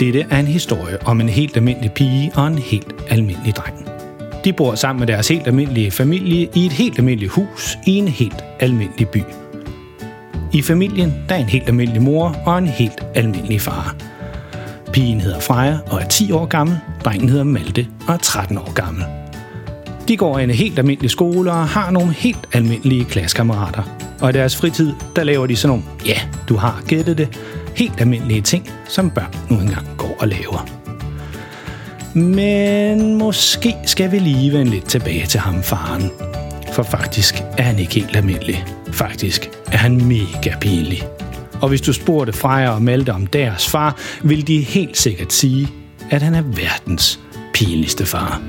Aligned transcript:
Dette 0.00 0.26
er 0.30 0.38
en 0.38 0.46
historie 0.46 1.06
om 1.06 1.20
en 1.20 1.28
helt 1.28 1.56
almindelig 1.56 1.92
pige 1.92 2.32
og 2.34 2.46
en 2.46 2.58
helt 2.58 2.94
almindelig 3.08 3.56
dreng. 3.56 3.88
De 4.44 4.52
bor 4.52 4.74
sammen 4.74 5.00
med 5.00 5.06
deres 5.06 5.28
helt 5.28 5.46
almindelige 5.46 5.90
familie 5.90 6.48
i 6.54 6.66
et 6.66 6.72
helt 6.72 6.98
almindeligt 6.98 7.32
hus 7.32 7.78
i 7.86 7.90
en 7.90 8.08
helt 8.08 8.44
almindelig 8.60 9.08
by. 9.08 9.22
I 10.52 10.62
familien 10.62 11.14
der 11.28 11.34
er 11.34 11.38
en 11.38 11.48
helt 11.48 11.68
almindelig 11.68 12.02
mor 12.02 12.36
og 12.46 12.58
en 12.58 12.66
helt 12.66 13.06
almindelig 13.14 13.60
far. 13.60 13.96
Pigen 14.92 15.20
hedder 15.20 15.40
Freja 15.40 15.78
og 15.86 16.00
er 16.00 16.06
10 16.08 16.32
år 16.32 16.46
gammel, 16.46 16.78
drengen 17.04 17.28
hedder 17.28 17.44
Malte 17.44 17.86
og 18.08 18.14
er 18.14 18.18
13 18.18 18.58
år 18.58 18.72
gammel. 18.72 19.04
De 20.08 20.16
går 20.16 20.38
i 20.38 20.44
en 20.44 20.50
helt 20.50 20.78
almindelig 20.78 21.10
skole 21.10 21.52
og 21.52 21.68
har 21.68 21.90
nogle 21.90 22.12
helt 22.12 22.48
almindelige 22.52 23.04
klassekammerater. 23.04 23.82
Og 24.20 24.30
i 24.30 24.32
deres 24.32 24.56
fritid, 24.56 24.92
der 25.16 25.24
laver 25.24 25.46
de 25.46 25.56
sådan 25.56 25.68
nogle, 25.68 25.84
ja, 26.06 26.18
du 26.48 26.56
har 26.56 26.82
gættet 26.86 27.18
det, 27.18 27.28
helt 27.78 28.00
almindelige 28.00 28.40
ting, 28.40 28.70
som 28.88 29.10
børn 29.10 29.34
nu 29.50 29.60
engang 29.60 29.86
går 29.96 30.16
og 30.18 30.28
laver. 30.28 30.68
Men 32.14 33.14
måske 33.14 33.74
skal 33.86 34.12
vi 34.12 34.18
lige 34.18 34.52
vende 34.52 34.70
lidt 34.70 34.88
tilbage 34.88 35.26
til 35.26 35.40
ham, 35.40 35.62
faren. 35.62 36.10
For 36.72 36.82
faktisk 36.82 37.34
er 37.58 37.62
han 37.62 37.78
ikke 37.78 37.94
helt 37.94 38.16
almindelig. 38.16 38.64
Faktisk 38.92 39.50
er 39.72 39.76
han 39.76 40.04
mega 40.04 40.58
pinlig. 40.60 41.02
Og 41.60 41.68
hvis 41.68 41.80
du 41.80 41.92
spurgte 41.92 42.32
Freja 42.32 42.70
og 42.70 42.82
Malte 42.82 43.12
om 43.12 43.26
deres 43.26 43.68
far, 43.68 43.96
vil 44.22 44.46
de 44.46 44.60
helt 44.60 44.96
sikkert 44.96 45.32
sige, 45.32 45.68
at 46.10 46.22
han 46.22 46.34
er 46.34 46.42
verdens 46.42 47.20
pinligste 47.54 48.06
far. 48.06 48.42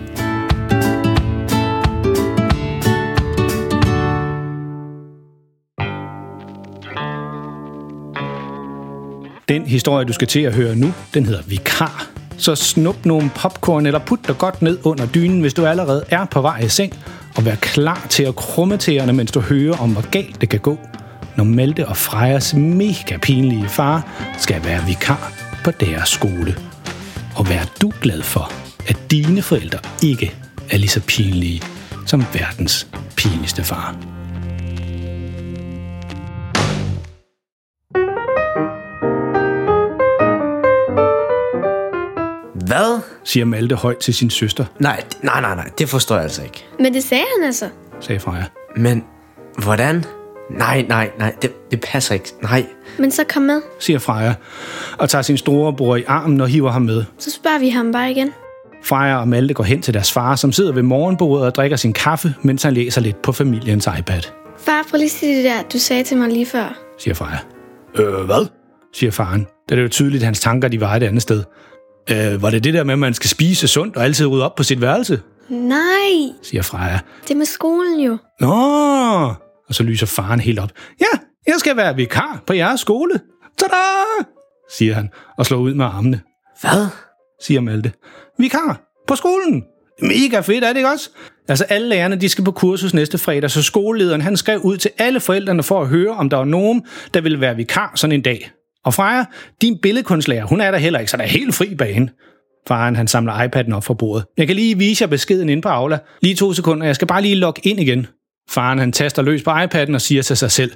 Den 9.50 9.66
historie, 9.66 10.06
du 10.06 10.14
skal 10.14 10.28
til 10.28 10.40
at 10.40 10.54
høre 10.54 10.76
nu, 10.76 10.94
den 11.14 11.26
hedder 11.26 11.42
Vikar. 11.48 12.08
Så 12.38 12.56
snup 12.56 13.06
nogle 13.06 13.30
popcorn 13.36 13.86
eller 13.86 14.00
put 14.00 14.20
dig 14.28 14.38
godt 14.38 14.62
ned 14.62 14.80
under 14.84 15.06
dynen, 15.06 15.42
hvis 15.42 15.54
du 15.54 15.66
allerede 15.66 16.06
er 16.10 16.26
på 16.26 16.42
vej 16.42 16.60
i 16.60 16.70
seng, 16.70 16.94
og 17.38 17.46
vær 17.46 17.56
klar 17.56 18.08
til 18.10 18.24
at 18.24 18.36
krumme 18.36 18.78
tæerne, 18.78 19.14
mens 19.14 19.32
du 19.32 19.40
hører 19.40 19.78
om, 19.78 19.92
hvor 19.92 20.10
galt 20.12 20.42
det 20.42 20.50
kan 20.50 20.60
gå, 20.60 20.80
når 21.38 21.44
Malte 21.44 21.88
og 21.88 21.98
Frejas 21.98 22.54
mega 22.54 23.18
pinlige 23.22 23.70
far 23.70 24.08
skal 24.38 24.64
være 24.64 24.86
vikar 24.86 25.34
på 25.64 25.72
deres 25.72 26.10
skole. 26.10 26.56
Og 27.36 27.50
vær 27.50 27.74
du 27.82 27.92
glad 28.02 28.22
for, 28.22 28.52
at 28.88 28.98
dine 29.12 29.42
forældre 29.42 29.80
ikke 30.04 30.34
er 30.72 30.78
lige 30.78 30.90
så 30.90 31.02
pinlige 31.02 31.62
som 32.06 32.26
verdens 32.34 32.88
pinligste 33.16 33.64
far. 33.64 34.19
Hvad? 43.00 43.18
siger 43.24 43.46
Malte 43.46 43.76
højt 43.76 43.98
til 43.98 44.14
sin 44.14 44.30
søster, 44.30 44.66
Nej, 44.80 45.04
nej, 45.24 45.42
nej, 45.42 45.56
nej, 45.56 45.70
det 45.78 45.90
forstår 45.90 46.16
jeg 46.16 46.24
altså 46.24 46.44
ikke. 46.44 46.66
Men 46.80 46.94
det 46.94 47.04
sagde 47.04 47.24
han 47.38 47.46
altså. 47.46 47.70
sagde 48.00 48.20
Freja. 48.20 48.44
Men 48.76 49.04
hvordan? 49.64 50.06
Nej, 50.50 50.86
nej, 50.90 51.12
nej, 51.20 51.36
det, 51.42 51.72
det 51.72 51.82
passer 51.82 52.14
ikke. 52.14 52.30
Nej. 52.42 52.66
Men 53.00 53.12
så 53.12 53.24
kom 53.24 53.42
med. 53.42 53.62
siger 53.80 54.00
Freja, 54.00 54.34
og 54.98 55.10
tager 55.10 55.22
sin 55.22 55.38
store 55.38 55.74
bror 55.74 55.96
i 55.96 56.04
armen 56.08 56.42
og 56.42 56.48
hiver 56.48 56.72
ham 56.72 56.82
med. 56.82 57.04
Så 57.18 57.32
spørger 57.32 57.60
vi 57.60 57.70
ham 57.70 57.92
bare 57.92 58.12
igen. 58.12 58.32
Freja 58.84 59.16
og 59.20 59.28
Malte 59.28 59.54
går 59.54 59.64
hen 59.64 59.82
til 59.82 59.94
deres 59.94 60.12
far, 60.12 60.36
som 60.36 60.52
sidder 60.52 60.72
ved 60.72 60.84
morgenbordet 60.84 61.46
og 61.46 61.56
drikker 61.56 61.78
sin 61.78 61.94
kaffe, 61.94 62.34
mens 62.42 62.64
han 62.64 62.74
læser 62.74 63.02
lidt 63.02 63.22
på 63.22 63.32
familiens 63.32 63.88
iPad, 64.00 64.22
Far, 64.58 64.84
prøv 64.90 64.98
lige 64.98 65.06
at 65.06 65.12
sige 65.12 65.38
det 65.38 65.44
der, 65.44 65.62
du 65.74 65.78
sagde 65.80 66.04
til 66.04 66.18
mig 66.18 66.30
lige 66.30 66.46
før. 66.46 66.78
siger 67.00 67.14
Freja. 67.14 67.38
Øh, 67.96 68.26
hvad? 68.26 68.48
siger 68.94 69.12
faren. 69.12 69.48
Det 69.70 69.78
er 69.78 69.82
jo 69.82 69.88
tydeligt, 69.88 70.22
at 70.22 70.26
hans 70.26 70.40
tanker 70.40 70.68
de 70.68 70.82
var 70.82 70.96
et 70.96 71.04
andet 71.04 71.22
sted. 71.22 71.44
Øh, 72.12 72.42
var 72.42 72.50
det 72.50 72.64
det 72.64 72.74
der 72.74 72.84
med, 72.84 72.94
at 72.94 73.00
man 73.00 73.14
skal 73.14 73.30
spise 73.30 73.68
sundt 73.68 73.96
og 73.98 74.04
altid 74.04 74.26
rydde 74.26 74.46
op 74.46 74.56
på 74.56 74.64
sit 74.64 74.82
værelse? 74.82 75.22
Nej, 75.50 76.34
siger 76.44 76.62
Freja. 76.62 77.00
det 77.24 77.32
er 77.32 77.36
med 77.36 77.46
skolen 77.46 78.00
jo. 78.00 78.18
Nå! 78.40 78.54
Og 79.68 79.76
så 79.76 79.84
lyser 79.84 80.06
faren 80.06 80.40
helt 80.40 80.60
op. 80.60 80.70
Ja, 81.02 81.20
jeg 81.48 81.56
skal 81.58 81.78
være 81.78 81.96
vikar 81.96 82.44
på 82.48 82.54
jeres 82.54 82.82
skole. 82.82 83.20
Tada! 83.58 83.76
siger 84.72 84.94
han 84.94 85.10
og 85.38 85.46
slår 85.46 85.58
ud 85.58 85.74
med 85.74 85.86
armene. 85.86 86.22
Hvad? 86.62 86.88
siger 87.42 87.62
Malte. 87.62 87.92
Vikar 88.38 88.82
på 89.08 89.16
skolen. 89.16 89.64
Mega 90.02 90.40
fedt, 90.40 90.64
er 90.64 90.68
det 90.68 90.78
ikke 90.78 90.90
også? 90.90 91.10
Altså 91.48 91.64
alle 91.64 91.90
lærerne, 91.90 92.16
de 92.16 92.30
skal 92.30 92.44
på 92.44 92.52
kursus 92.52 92.94
næste 92.94 93.18
fredag, 93.18 93.52
så 93.52 93.64
skolelederen 93.64 94.22
han 94.22 94.38
skrev 94.38 94.60
ud 94.60 94.78
til 94.78 94.92
alle 94.98 95.20
forældrene 95.20 95.64
for 95.64 95.82
at 95.82 95.88
høre, 95.88 96.12
om 96.12 96.30
der 96.30 96.38
var 96.38 96.46
nogen, 96.46 96.86
der 97.14 97.22
ville 97.22 97.42
være 97.42 97.56
vikar 97.56 97.92
sådan 97.96 98.12
en 98.12 98.22
dag. 98.22 98.52
Og 98.90 98.94
Freja, 98.94 99.26
din 99.62 99.78
billedkunstlærer, 99.82 100.46
hun 100.46 100.62
er 100.62 100.72
der 100.72 100.78
heller 100.78 101.00
ikke, 101.00 101.12
så 101.12 101.18
der 101.18 101.24
er 101.24 101.28
helt 101.28 101.56
fri 101.56 101.76
bane. 101.76 102.10
Faren 102.68 102.96
han 102.96 103.08
samler 103.08 103.34
iPad'en 103.34 103.74
op 103.74 103.84
fra 103.84 103.94
bordet. 103.94 104.26
Jeg 104.38 104.48
kan 104.48 104.56
lige 104.56 104.78
vise 104.78 105.02
jer 105.02 105.08
beskeden 105.08 105.50
ind 105.50 105.62
på 105.62 105.70
Aula. 105.70 106.00
Lige 106.22 106.36
to 106.36 106.54
sekunder, 106.54 106.86
jeg 106.86 106.96
skal 106.96 107.08
bare 107.08 107.22
lige 107.22 107.36
logge 107.36 107.62
ind 107.64 107.80
igen. 107.80 108.08
Faren 108.50 108.80
han 108.80 108.92
taster 108.92 109.22
løs 109.22 109.44
på 109.44 109.52
iPad'en 109.52 109.94
og 109.94 110.02
siger 110.02 110.22
til 110.22 110.38
sig 110.38 110.52
selv, 110.52 110.72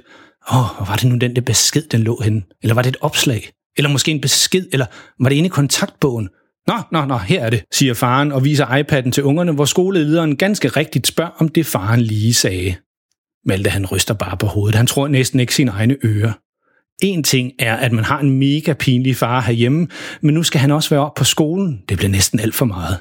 Åh, 0.52 0.82
oh, 0.82 0.88
var 0.88 0.96
det 0.96 1.10
nu 1.10 1.16
den 1.16 1.36
der 1.36 1.42
besked, 1.42 1.82
den 1.82 2.00
lå 2.02 2.20
henne? 2.24 2.42
Eller 2.62 2.74
var 2.74 2.82
det 2.82 2.90
et 2.90 2.96
opslag? 3.00 3.50
Eller 3.76 3.90
måske 3.90 4.10
en 4.10 4.20
besked? 4.20 4.66
Eller 4.72 4.86
var 5.20 5.28
det 5.28 5.36
inde 5.36 5.46
i 5.46 5.50
kontaktbogen? 5.50 6.28
Nå, 6.66 6.74
nå, 6.92 7.04
nå, 7.04 7.16
her 7.16 7.44
er 7.44 7.50
det, 7.50 7.64
siger 7.72 7.94
faren 7.94 8.32
og 8.32 8.44
viser 8.44 8.66
iPad'en 8.66 9.10
til 9.10 9.22
ungerne, 9.22 9.52
hvor 9.52 9.64
skolelederen 9.64 10.36
ganske 10.36 10.68
rigtigt 10.68 11.06
spørger, 11.06 11.30
om 11.38 11.48
det 11.48 11.66
faren 11.66 12.00
lige 12.00 12.34
sagde. 12.34 12.74
Malte 13.46 13.70
han 13.70 13.86
ryster 13.86 14.14
bare 14.14 14.36
på 14.36 14.46
hovedet. 14.46 14.74
Han 14.74 14.86
tror 14.86 15.08
næsten 15.08 15.40
ikke 15.40 15.54
sine 15.54 15.70
egne 15.70 15.96
ører. 16.04 16.32
En 17.02 17.22
ting 17.22 17.52
er, 17.58 17.76
at 17.76 17.92
man 17.92 18.04
har 18.04 18.20
en 18.20 18.38
mega 18.38 18.72
pinlig 18.72 19.16
far 19.16 19.40
herhjemme, 19.40 19.88
men 20.20 20.34
nu 20.34 20.42
skal 20.42 20.60
han 20.60 20.70
også 20.70 20.90
være 20.90 21.06
op 21.06 21.14
på 21.14 21.24
skolen. 21.24 21.82
Det 21.88 21.96
bliver 21.96 22.10
næsten 22.10 22.40
alt 22.40 22.54
for 22.54 22.64
meget. 22.64 22.98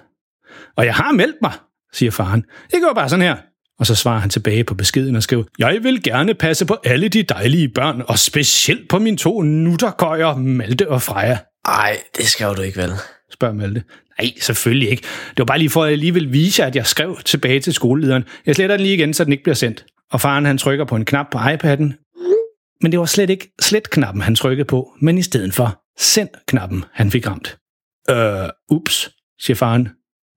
Og 0.77 0.85
jeg 0.85 0.95
har 0.95 1.11
meldt 1.11 1.35
mig, 1.41 1.51
siger 1.93 2.11
faren. 2.11 2.43
Det 2.71 2.81
går 2.81 2.93
bare 2.95 3.09
sådan 3.09 3.25
her. 3.25 3.35
Og 3.79 3.85
så 3.85 3.95
svarer 3.95 4.19
han 4.19 4.29
tilbage 4.29 4.63
på 4.63 4.73
beskeden 4.75 5.15
og 5.15 5.23
skriver, 5.23 5.43
Jeg 5.59 5.79
vil 5.83 6.03
gerne 6.03 6.33
passe 6.33 6.65
på 6.65 6.77
alle 6.85 7.07
de 7.07 7.23
dejlige 7.23 7.69
børn, 7.69 8.01
og 8.07 8.19
specielt 8.19 8.89
på 8.89 8.99
mine 8.99 9.17
to 9.17 9.41
nutterkøjer, 9.41 10.35
Malte 10.35 10.89
og 10.89 11.01
Freja, 11.01 11.37
Ej, 11.65 11.97
det 12.17 12.25
skal 12.27 12.47
du 12.55 12.61
ikke, 12.61 12.77
vel? 12.77 12.91
spørger 13.33 13.53
Malte. 13.53 13.83
Nej, 14.21 14.31
selvfølgelig 14.41 14.89
ikke. 14.89 15.01
Det 15.29 15.37
var 15.37 15.45
bare 15.45 15.57
lige 15.57 15.69
for, 15.69 15.83
at 15.83 15.89
jeg 15.89 15.97
lige 15.97 16.13
vil 16.13 16.33
vise 16.33 16.61
jer, 16.61 16.67
at 16.67 16.75
jeg 16.75 16.85
skrev 16.85 17.17
tilbage 17.25 17.59
til 17.59 17.73
skolelederen. 17.73 18.23
Jeg 18.45 18.55
sletter 18.55 18.77
den 18.77 18.83
lige 18.83 18.95
igen, 18.95 19.13
så 19.13 19.23
den 19.23 19.31
ikke 19.31 19.43
bliver 19.43 19.55
sendt. 19.55 19.85
Og 20.11 20.21
faren 20.21 20.45
han 20.45 20.57
trykker 20.57 20.85
på 20.85 20.95
en 20.95 21.05
knap 21.05 21.25
på 21.31 21.37
iPad'en. 21.37 22.02
Men 22.83 22.91
det 22.91 22.99
var 22.99 23.05
slet 23.05 23.29
ikke 23.29 23.51
slet-knappen, 23.61 24.21
han 24.21 24.35
trykkede 24.35 24.65
på, 24.65 24.93
men 25.01 25.17
i 25.17 25.21
stedet 25.21 25.53
for 25.53 25.81
send-knappen, 25.99 26.85
han 26.93 27.11
fik 27.11 27.27
ramt. 27.27 27.57
Øh, 28.09 28.49
ups, 28.69 29.11
siger 29.39 29.55
faren. 29.55 29.89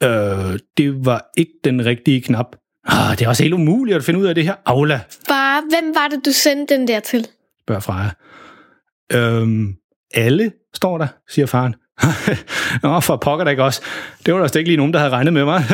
Øh, 0.02 0.58
det 0.76 1.06
var 1.06 1.30
ikke 1.36 1.52
den 1.64 1.86
rigtige 1.86 2.20
knap. 2.20 2.56
Ah, 2.84 3.18
det 3.18 3.24
er 3.24 3.28
også 3.28 3.42
helt 3.42 3.54
umuligt 3.54 3.96
at 3.96 4.04
finde 4.04 4.20
ud 4.20 4.26
af 4.26 4.34
det 4.34 4.44
her. 4.44 4.54
Aula, 4.66 5.00
Far, 5.28 5.60
hvem 5.60 5.94
var 5.94 6.08
det, 6.08 6.20
du 6.24 6.32
sendte 6.32 6.74
den 6.74 6.88
der 6.88 7.00
til? 7.00 7.26
spørger 7.62 7.80
Freja. 7.80 8.10
Øhm, 9.12 9.74
alle, 10.14 10.52
står 10.74 10.98
der, 10.98 11.06
siger 11.28 11.46
faren. 11.46 11.74
Nå, 12.82 13.00
for 13.00 13.16
pokker 13.16 13.44
da 13.44 13.50
ikke 13.50 13.64
også. 13.64 13.82
Det 14.26 14.34
var 14.34 14.40
der 14.40 14.46
slet 14.46 14.60
ikke 14.60 14.70
lige 14.70 14.76
nogen, 14.76 14.92
der 14.92 14.98
havde 14.98 15.12
regnet 15.12 15.32
med 15.32 15.44
mig. 15.44 15.64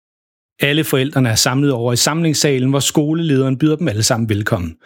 alle 0.68 0.84
forældrene 0.84 1.28
er 1.28 1.34
samlet 1.34 1.72
over 1.72 1.92
i 1.92 1.96
samlingssalen, 1.96 2.70
hvor 2.70 2.80
skolelederen 2.80 3.58
byder 3.58 3.76
dem 3.76 3.88
alle 3.88 4.02
sammen 4.02 4.28
velkommen. 4.28 4.76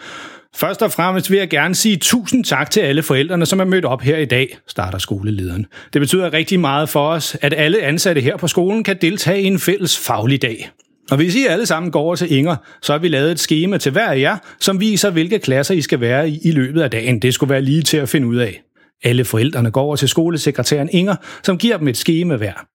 Først 0.57 0.83
og 0.83 0.93
fremmest 0.93 1.31
vil 1.31 1.39
jeg 1.39 1.49
gerne 1.49 1.75
sige 1.75 1.97
tusind 1.97 2.45
tak 2.45 2.71
til 2.71 2.81
alle 2.81 3.03
forældrene, 3.03 3.47
som 3.47 3.61
er 3.61 3.65
mødt 3.65 3.85
op 3.85 4.03
her 4.03 4.17
i 4.17 4.25
dag, 4.25 4.59
starter 4.69 4.99
skolelederen. 4.99 5.67
Det 5.93 6.01
betyder 6.01 6.33
rigtig 6.33 6.61
meget 6.61 6.89
for 6.89 7.09
os, 7.09 7.37
at 7.43 7.55
alle 7.57 7.83
ansatte 7.83 8.21
her 8.21 8.37
på 8.37 8.49
skolen 8.49 8.85
kan 8.85 8.97
deltage 9.01 9.43
i 9.43 9.45
en 9.45 9.59
fælles 9.59 9.99
faglig 9.99 10.43
dag. 10.43 10.71
Og 11.11 11.17
hvis 11.17 11.35
I 11.35 11.47
alle 11.47 11.67
sammen 11.67 11.93
går 11.93 12.01
over 12.01 12.17
til 12.17 12.33
Inger, 12.33 12.57
så 12.83 12.93
har 12.93 12.99
vi 12.99 13.09
lavet 13.09 13.33
et 13.33 13.41
schema 13.41 13.79
til 13.79 13.93
hver 13.93 14.09
af 14.09 14.21
jer, 14.21 14.37
som 14.61 14.81
viser, 14.81 15.11
hvilke 15.11 15.39
klasser 15.39 15.75
I 15.75 15.81
skal 15.81 16.01
være 16.01 16.31
i 16.31 16.41
i 16.43 16.51
løbet 16.51 16.83
af 16.83 16.91
dagen. 16.91 17.23
Det 17.23 17.35
skulle 17.35 17.51
være 17.51 17.63
lige 17.63 17.83
til 17.83 17.97
at 17.97 18.09
finde 18.09 18.27
ud 18.27 18.37
af. 18.37 18.63
Alle 19.05 19.25
forældrene 19.25 19.71
går 19.71 19.83
over 19.83 19.97
til 19.97 20.09
skolesekretæren 20.09 20.89
Inger, 20.93 21.17
som 21.43 21.59
giver 21.59 21.77
dem 21.77 21.89
et 21.89 21.97
schema 21.97 22.37
hver. 22.37 22.67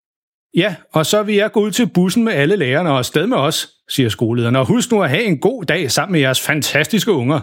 Ja, 0.58 0.76
og 0.94 1.06
så 1.06 1.24
vil 1.24 1.36
jeg 1.36 1.52
gå 1.52 1.60
ud 1.60 1.72
til 1.72 1.88
bussen 1.88 2.24
med 2.24 2.34
alle 2.34 2.56
lærerne 2.56 2.90
og 2.90 2.98
afsted 2.98 3.28
med 3.28 3.38
os, 3.38 3.70
siger 3.90 4.10
skolelederen. 4.10 4.56
Og 4.56 4.66
husk 4.66 4.92
nu 4.92 5.04
at 5.04 5.10
have 5.10 5.24
en 5.24 5.38
god 5.38 5.64
dag 5.64 5.92
sammen 5.92 6.12
med 6.12 6.20
jeres 6.20 6.42
fantastiske 6.42 7.12
unger. 7.12 7.40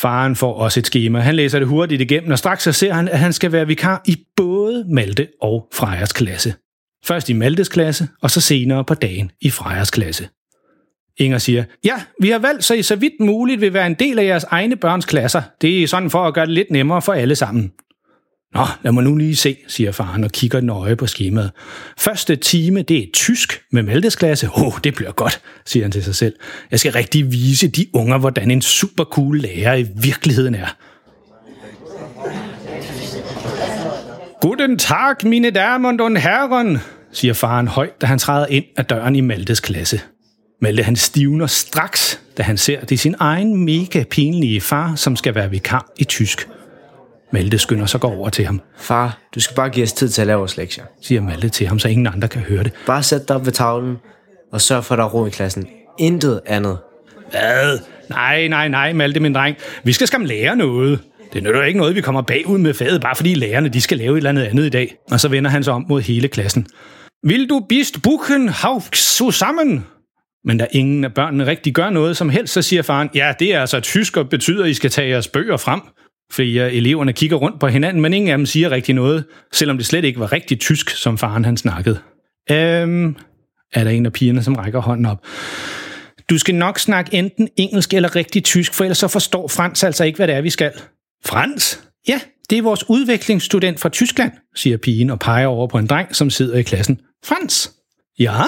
Faren 0.00 0.36
får 0.36 0.54
også 0.54 0.80
et 0.80 0.86
schema. 0.86 1.18
Han 1.18 1.34
læser 1.34 1.58
det 1.58 1.68
hurtigt 1.68 2.00
igennem, 2.02 2.30
og 2.30 2.38
straks 2.38 2.62
så 2.62 2.72
ser 2.72 2.92
han, 2.92 3.08
at 3.08 3.18
han 3.18 3.32
skal 3.32 3.52
være 3.52 3.66
vikar 3.66 4.02
i 4.06 4.16
både 4.36 4.84
Malte 4.88 5.28
og 5.40 5.68
Frejas 5.74 6.12
klasse. 6.12 6.54
Først 7.04 7.28
i 7.28 7.32
Maltes 7.32 7.68
klasse, 7.68 8.08
og 8.22 8.30
så 8.30 8.40
senere 8.40 8.84
på 8.84 8.94
dagen 8.94 9.30
i 9.40 9.50
Frejas 9.50 9.90
klasse. 9.90 10.28
Inger 11.18 11.38
siger, 11.38 11.64
ja, 11.84 12.02
vi 12.20 12.30
har 12.30 12.38
valgt, 12.38 12.64
så 12.64 12.74
I 12.74 12.82
så 12.82 12.96
vidt 12.96 13.20
muligt 13.20 13.60
vil 13.60 13.72
være 13.72 13.86
en 13.86 13.94
del 13.94 14.18
af 14.18 14.24
jeres 14.24 14.44
egne 14.44 14.76
børns 14.76 15.04
klasser. 15.04 15.42
Det 15.60 15.82
er 15.82 15.86
sådan 15.86 16.10
for 16.10 16.24
at 16.24 16.34
gøre 16.34 16.46
det 16.46 16.54
lidt 16.54 16.70
nemmere 16.70 17.02
for 17.02 17.12
alle 17.12 17.36
sammen. 17.36 17.72
Nå, 18.56 18.66
lad 18.82 18.92
mig 18.92 19.04
nu 19.04 19.16
lige 19.16 19.36
se, 19.36 19.56
siger 19.68 19.92
faren 19.92 20.24
og 20.24 20.30
kigger 20.30 20.60
nøje 20.60 20.96
på 20.96 21.06
skemaet. 21.06 21.50
Første 21.98 22.36
time, 22.36 22.82
det 22.82 22.98
er 22.98 23.06
tysk 23.12 23.60
med 23.72 23.82
Maltesklasse. 23.82 24.48
Åh, 24.48 24.66
oh, 24.66 24.72
det 24.84 24.94
bliver 24.94 25.12
godt, 25.12 25.40
siger 25.64 25.84
han 25.84 25.92
til 25.92 26.04
sig 26.04 26.14
selv. 26.14 26.34
Jeg 26.70 26.80
skal 26.80 26.92
rigtig 26.92 27.32
vise 27.32 27.68
de 27.68 27.86
unger, 27.92 28.18
hvordan 28.18 28.50
en 28.50 28.62
super 28.62 29.04
cool 29.04 29.40
lærer 29.40 29.74
i 29.74 29.86
virkeligheden 29.96 30.54
er. 30.54 30.76
Guten 34.40 34.78
Tag, 34.78 35.14
mine 35.22 35.50
damer 35.50 36.02
und 36.02 36.16
herren, 36.16 36.78
siger 37.12 37.34
faren 37.34 37.68
højt, 37.68 38.00
da 38.00 38.06
han 38.06 38.18
træder 38.18 38.46
ind 38.46 38.64
ad 38.76 38.84
døren 38.84 39.16
i 39.16 39.20
Maltes 39.20 39.60
klasse. 39.60 40.00
Malte 40.62 40.82
han 40.82 40.96
stivner 40.96 41.46
straks, 41.46 42.20
da 42.36 42.42
han 42.42 42.56
ser 42.56 42.80
det 42.80 42.92
er 42.92 42.98
sin 42.98 43.14
egen 43.18 43.64
mega 43.64 44.04
pinlige 44.10 44.60
far, 44.60 44.94
som 44.94 45.16
skal 45.16 45.34
være 45.34 45.50
vikar 45.50 45.92
i 45.98 46.04
tysk. 46.04 46.48
Malte 47.32 47.58
skynder 47.58 47.86
sig 47.86 48.00
går 48.00 48.16
over 48.16 48.30
til 48.30 48.44
ham, 48.44 48.60
Far, 48.76 49.18
du 49.34 49.40
skal 49.40 49.56
bare 49.56 49.70
give 49.70 49.84
os 49.84 49.92
tid 49.92 50.08
til 50.08 50.20
at 50.20 50.26
lave 50.26 50.38
vores 50.38 50.56
lektier. 50.56 50.84
siger 51.02 51.20
Malte 51.20 51.48
til 51.48 51.66
ham, 51.66 51.78
så 51.78 51.88
ingen 51.88 52.06
andre 52.06 52.28
kan 52.28 52.42
høre 52.42 52.64
det. 52.64 52.72
Bare 52.86 53.02
sæt 53.02 53.28
dig 53.28 53.36
op 53.36 53.44
ved 53.46 53.52
tavlen, 53.52 53.96
og 54.52 54.60
sørg 54.60 54.84
for, 54.84 54.94
at 54.94 54.98
der 54.98 55.04
er 55.04 55.08
ro 55.08 55.26
i 55.26 55.30
klassen. 55.30 55.66
Intet 55.98 56.40
andet. 56.46 56.78
Hvad? 57.30 57.78
Nej, 58.10 58.48
nej, 58.48 58.68
nej, 58.68 58.92
Malte, 58.92 59.20
min 59.20 59.34
dreng. 59.34 59.56
Vi 59.84 59.92
skal 59.92 60.06
skam 60.06 60.24
lære 60.24 60.56
noget. 60.56 61.00
Det 61.32 61.42
nytter 61.42 61.62
ikke 61.62 61.78
noget, 61.78 61.94
vi 61.94 62.00
kommer 62.00 62.22
bagud 62.22 62.58
med 62.58 62.74
faget, 62.74 63.00
bare 63.00 63.16
fordi 63.16 63.34
lærerne 63.34 63.68
de 63.68 63.80
skal 63.80 63.98
lave 63.98 64.12
et 64.12 64.16
eller 64.16 64.30
andet 64.30 64.42
andet 64.42 64.66
i 64.66 64.68
dag. 64.68 64.96
Og 65.10 65.20
så 65.20 65.28
vender 65.28 65.50
han 65.50 65.64
sig 65.64 65.72
om 65.74 65.86
mod 65.88 66.00
hele 66.00 66.28
klassen. 66.28 66.66
Vil 67.26 67.50
du 67.50 67.66
bist 67.68 68.02
buchen 68.02 68.48
hauf 68.48 68.88
zusammen? 68.94 69.86
Men 70.44 70.58
da 70.58 70.66
ingen 70.72 71.04
af 71.04 71.14
børnene 71.14 71.46
rigtig 71.46 71.74
gør 71.74 71.90
noget 71.90 72.16
som 72.16 72.28
helst, 72.28 72.52
så 72.52 72.62
siger 72.62 72.82
faren, 72.82 73.10
ja, 73.14 73.32
det 73.38 73.54
er 73.54 73.60
altså 73.60 73.80
tysk 73.80 74.16
og 74.16 74.28
betyder, 74.28 74.64
at 74.64 74.70
I 74.70 74.74
skal 74.74 74.90
tage 74.90 75.08
jeres 75.08 75.28
bøger 75.28 75.56
frem. 75.56 75.80
Fordi 76.32 76.58
eleverne 76.58 77.12
kigger 77.12 77.36
rundt 77.36 77.60
på 77.60 77.66
hinanden, 77.66 78.02
men 78.02 78.12
ingen 78.12 78.30
af 78.30 78.38
dem 78.38 78.46
siger 78.46 78.70
rigtig 78.70 78.94
noget, 78.94 79.24
selvom 79.52 79.76
det 79.76 79.86
slet 79.86 80.04
ikke 80.04 80.20
var 80.20 80.32
rigtig 80.32 80.60
tysk, 80.60 80.90
som 80.90 81.18
faren 81.18 81.44
han 81.44 81.56
snakkede. 81.56 81.98
Øhm, 82.50 83.16
er 83.72 83.84
der 83.84 83.90
en 83.90 84.06
af 84.06 84.12
pigerne, 84.12 84.42
som 84.42 84.54
rækker 84.54 84.80
hånden 84.80 85.06
op. 85.06 85.26
Du 86.30 86.38
skal 86.38 86.54
nok 86.54 86.78
snakke 86.78 87.14
enten 87.14 87.48
engelsk 87.56 87.94
eller 87.94 88.16
rigtig 88.16 88.44
tysk, 88.44 88.74
for 88.74 88.84
ellers 88.84 88.98
så 88.98 89.08
forstår 89.08 89.48
Frans 89.48 89.84
altså 89.84 90.04
ikke, 90.04 90.16
hvad 90.16 90.26
det 90.26 90.34
er, 90.34 90.40
vi 90.40 90.50
skal. 90.50 90.72
Frans? 91.24 91.84
Ja, 92.08 92.20
det 92.50 92.58
er 92.58 92.62
vores 92.62 92.84
udviklingsstudent 92.88 93.80
fra 93.80 93.88
Tyskland, 93.88 94.32
siger 94.54 94.76
pigen 94.76 95.10
og 95.10 95.18
peger 95.18 95.46
over 95.46 95.66
på 95.66 95.78
en 95.78 95.86
dreng, 95.86 96.16
som 96.16 96.30
sidder 96.30 96.58
i 96.58 96.62
klassen. 96.62 97.00
Frans? 97.24 97.72
Ja, 98.18 98.42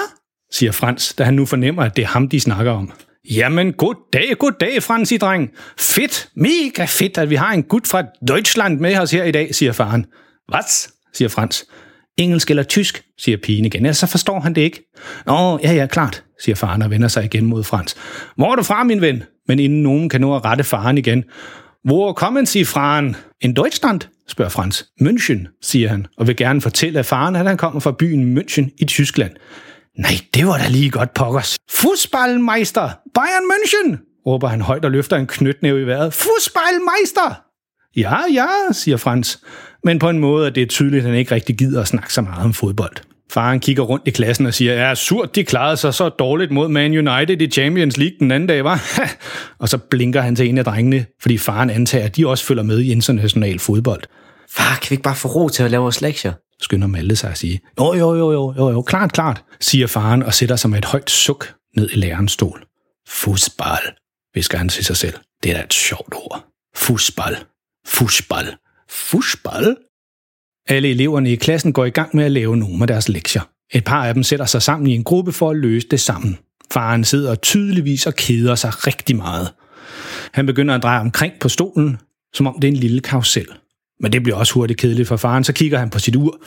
siger 0.52 0.72
Frans, 0.72 1.14
da 1.14 1.24
han 1.24 1.34
nu 1.34 1.46
fornemmer, 1.46 1.82
at 1.82 1.96
det 1.96 2.02
er 2.02 2.06
ham, 2.06 2.28
de 2.28 2.40
snakker 2.40 2.72
om. 2.72 2.92
Jamen, 3.30 3.72
goddag, 3.72 4.38
goddag, 4.38 4.82
Fransi, 4.82 5.16
dreng. 5.16 5.50
Fedt, 5.78 6.28
mega 6.36 6.84
fedt, 6.84 7.18
at 7.18 7.30
vi 7.30 7.34
har 7.34 7.52
en 7.52 7.62
gut 7.62 7.86
fra 7.86 8.02
Deutschland 8.28 8.80
med 8.80 8.98
os 8.98 9.10
her 9.10 9.24
i 9.24 9.30
dag, 9.30 9.54
siger 9.54 9.72
faren. 9.72 10.06
Hvad? 10.48 10.90
siger 11.14 11.28
Frans. 11.28 11.64
Engelsk 12.18 12.50
eller 12.50 12.62
tysk, 12.62 13.02
siger 13.18 13.38
pigen 13.42 13.64
igen. 13.64 13.86
Ellers 13.86 13.96
så 13.96 14.06
forstår 14.06 14.40
han 14.40 14.54
det 14.54 14.60
ikke. 14.60 14.82
Åh, 15.26 15.60
ja, 15.62 15.72
ja, 15.72 15.86
klart, 15.86 16.24
siger 16.44 16.56
faren 16.56 16.82
og 16.82 16.90
vender 16.90 17.08
sig 17.08 17.24
igen 17.24 17.46
mod 17.46 17.64
Frans. 17.64 17.96
Hvor 18.36 18.52
er 18.52 18.56
du 18.56 18.62
fra, 18.62 18.84
min 18.84 19.00
ven? 19.00 19.22
Men 19.48 19.58
inden 19.58 19.82
nogen 19.82 20.08
kan 20.08 20.20
nå 20.20 20.36
at 20.36 20.44
rette 20.44 20.64
faren 20.64 20.98
igen. 20.98 21.24
Hvor 21.84 22.12
kommer 22.12 22.44
Sie 22.44 22.64
fra? 22.64 22.98
En 23.40 23.56
Deutschland? 23.56 24.00
spørger 24.28 24.50
Frans. 24.50 24.84
München, 25.02 25.58
siger 25.62 25.88
han, 25.88 26.06
og 26.16 26.26
vil 26.26 26.36
gerne 26.36 26.60
fortælle 26.60 27.04
faren, 27.04 27.36
at 27.36 27.46
han 27.46 27.56
kommer 27.56 27.80
fra 27.80 27.94
byen 27.98 28.38
München 28.38 28.74
i 28.78 28.84
Tyskland. 28.84 29.32
Nej, 29.98 30.12
det 30.34 30.46
var 30.46 30.58
da 30.58 30.68
lige 30.68 30.90
godt 30.90 31.14
pokkers. 31.14 31.56
Fußballmeister! 31.70 32.88
Bayern 33.14 33.46
München! 33.52 34.22
råber 34.26 34.48
han 34.48 34.60
højt 34.60 34.84
og 34.84 34.90
løfter 34.90 35.16
en 35.16 35.26
knytnæve 35.26 35.82
i 35.82 35.86
vejret. 35.86 36.12
Fußballmeister! 36.12 37.42
Ja, 37.96 38.16
ja, 38.32 38.46
siger 38.72 38.96
Frans. 38.96 39.40
Men 39.84 39.98
på 39.98 40.08
en 40.08 40.18
måde 40.18 40.46
er 40.46 40.50
det 40.50 40.68
tydeligt, 40.68 41.04
at 41.04 41.10
han 41.10 41.18
ikke 41.18 41.34
rigtig 41.34 41.56
gider 41.56 41.80
at 41.80 41.88
snakke 41.88 42.12
så 42.12 42.20
meget 42.20 42.44
om 42.44 42.54
fodbold. 42.54 42.96
Faren 43.32 43.60
kigger 43.60 43.82
rundt 43.82 44.08
i 44.08 44.10
klassen 44.10 44.46
og 44.46 44.54
siger, 44.54 44.74
ja, 44.74 44.94
surt, 44.94 45.34
de 45.34 45.44
klarede 45.44 45.76
sig 45.76 45.94
så 45.94 46.08
dårligt 46.08 46.50
mod 46.50 46.68
Man 46.68 47.08
United 47.08 47.40
i 47.40 47.50
Champions 47.50 47.96
League 47.96 48.16
den 48.20 48.30
anden 48.30 48.48
dag, 48.48 48.64
var. 48.64 49.00
og 49.60 49.68
så 49.68 49.78
blinker 49.78 50.20
han 50.20 50.36
til 50.36 50.48
en 50.48 50.58
af 50.58 50.64
drengene, 50.64 51.06
fordi 51.22 51.38
faren 51.38 51.70
antager, 51.70 52.04
at 52.04 52.16
de 52.16 52.26
også 52.26 52.44
følger 52.44 52.62
med 52.62 52.80
i 52.80 52.92
international 52.92 53.58
fodbold. 53.58 54.02
Far, 54.50 54.78
kan 54.82 54.90
vi 54.90 54.94
ikke 54.94 55.02
bare 55.02 55.14
få 55.14 55.28
ro 55.28 55.48
til 55.48 55.62
at 55.62 55.70
lave 55.70 55.82
vores 55.82 56.00
lektier? 56.00 56.32
Skynder 56.60 56.86
Malte 56.86 57.16
sig 57.16 57.30
at 57.30 57.38
sige. 57.38 57.60
Jo, 57.80 57.94
jo, 57.94 58.14
jo, 58.14 58.32
jo, 58.32 58.54
jo, 58.56 58.70
jo, 58.70 58.82
klart, 58.82 59.12
klart, 59.12 59.44
siger 59.60 59.86
faren 59.86 60.22
og 60.22 60.34
sætter 60.34 60.56
sig 60.56 60.70
med 60.70 60.78
et 60.78 60.84
højt 60.84 61.10
suk 61.10 61.54
ned 61.76 61.90
i 61.92 61.96
lærerens 61.96 62.32
stol. 62.32 62.64
Fusbal, 63.08 63.92
visker 64.34 64.58
han 64.58 64.68
til 64.68 64.84
sig 64.84 64.96
selv. 64.96 65.14
Det 65.42 65.50
er 65.50 65.56
da 65.56 65.64
et 65.64 65.74
sjovt 65.74 66.14
ord. 66.14 66.44
Fusbal. 66.76 67.36
Fusbal. 67.86 68.54
Fusbal? 68.90 69.76
Alle 70.68 70.88
eleverne 70.88 71.32
i 71.32 71.36
klassen 71.36 71.72
går 71.72 71.84
i 71.84 71.90
gang 71.90 72.16
med 72.16 72.24
at 72.24 72.30
lave 72.32 72.56
nogle 72.56 72.82
af 72.82 72.86
deres 72.86 73.08
lektier. 73.08 73.42
Et 73.72 73.84
par 73.84 74.06
af 74.06 74.14
dem 74.14 74.22
sætter 74.22 74.46
sig 74.46 74.62
sammen 74.62 74.86
i 74.86 74.94
en 74.94 75.04
gruppe 75.04 75.32
for 75.32 75.50
at 75.50 75.56
løse 75.56 75.88
det 75.88 76.00
sammen. 76.00 76.38
Faren 76.72 77.04
sidder 77.04 77.34
tydeligvis 77.34 78.06
og 78.06 78.14
keder 78.14 78.54
sig 78.54 78.86
rigtig 78.86 79.16
meget. 79.16 79.52
Han 80.32 80.46
begynder 80.46 80.74
at 80.74 80.82
dreje 80.82 81.00
omkring 81.00 81.32
på 81.40 81.48
stolen, 81.48 81.98
som 82.34 82.46
om 82.46 82.60
det 82.60 82.68
er 82.68 82.72
en 82.72 82.78
lille 82.78 83.00
karusel. 83.00 83.48
Men 84.00 84.12
det 84.12 84.22
bliver 84.22 84.36
også 84.36 84.54
hurtigt 84.54 84.80
kedeligt 84.80 85.08
for 85.08 85.16
faren, 85.16 85.44
så 85.44 85.52
kigger 85.52 85.78
han 85.78 85.90
på 85.90 85.98
sit 85.98 86.16
ur. 86.16 86.38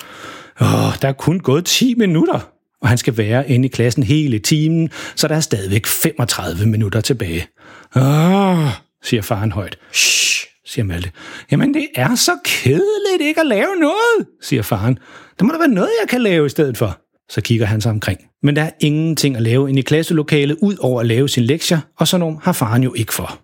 Åh, 0.62 0.94
der 1.01 1.07
er 1.07 1.13
kun 1.13 1.39
gået 1.39 1.65
10 1.65 1.94
minutter, 1.98 2.39
og 2.81 2.89
han 2.89 2.98
skal 2.98 3.18
være 3.18 3.50
inde 3.50 3.65
i 3.65 3.69
klassen 3.69 4.03
hele 4.03 4.39
timen, 4.39 4.89
så 5.15 5.27
der 5.27 5.36
er 5.36 5.39
stadigvæk 5.39 5.86
35 5.86 6.65
minutter 6.65 7.01
tilbage. 7.01 7.48
Åh, 7.95 8.68
siger 9.03 9.21
faren 9.21 9.51
højt. 9.51 9.77
Shh, 9.94 10.48
siger 10.65 10.86
Malte. 10.86 11.12
Jamen, 11.51 11.74
det 11.74 11.88
er 11.95 12.15
så 12.15 12.31
kedeligt 12.45 13.21
ikke 13.21 13.42
at 13.42 13.48
lave 13.48 13.75
noget, 13.80 14.27
siger 14.42 14.62
faren. 14.62 15.00
Der 15.39 15.45
må 15.45 15.51
der 15.51 15.59
være 15.59 15.68
noget, 15.68 15.89
jeg 16.01 16.09
kan 16.09 16.21
lave 16.21 16.45
i 16.45 16.50
stedet 16.50 16.77
for. 16.77 16.98
Så 17.30 17.42
kigger 17.42 17.65
han 17.65 17.81
sig 17.81 17.92
omkring. 17.92 18.19
Men 18.44 18.56
der 18.56 18.62
er 18.62 18.71
ingenting 18.80 19.36
at 19.36 19.42
lave 19.42 19.69
inde 19.69 19.80
i 19.80 19.83
klasselokalet, 19.83 20.57
ud 20.62 20.75
over 20.80 21.00
at 21.00 21.06
lave 21.06 21.30
sin 21.30 21.44
lektier, 21.44 21.80
og 21.98 22.07
sådan 22.07 22.19
nogle 22.19 22.38
har 22.42 22.51
faren 22.51 22.83
jo 22.83 22.94
ikke 22.94 23.13
for. 23.13 23.39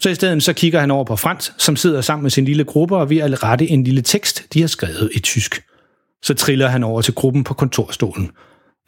Så 0.00 0.08
i 0.08 0.14
stedet 0.14 0.42
så 0.42 0.52
kigger 0.52 0.80
han 0.80 0.90
over 0.90 1.04
på 1.04 1.16
Frans, 1.16 1.52
som 1.58 1.76
sidder 1.76 2.00
sammen 2.00 2.22
med 2.22 2.30
sin 2.30 2.44
lille 2.44 2.64
gruppe 2.64 2.96
og 2.96 3.02
er 3.02 3.06
ved 3.06 3.16
at 3.16 3.42
rette 3.42 3.68
en 3.70 3.84
lille 3.84 4.02
tekst, 4.02 4.46
de 4.52 4.60
har 4.60 4.68
skrevet 4.68 5.10
i 5.14 5.20
tysk. 5.20 5.62
Så 6.22 6.34
triller 6.34 6.68
han 6.68 6.84
over 6.84 7.02
til 7.02 7.14
gruppen 7.14 7.44
på 7.44 7.54
kontorstolen. 7.54 8.30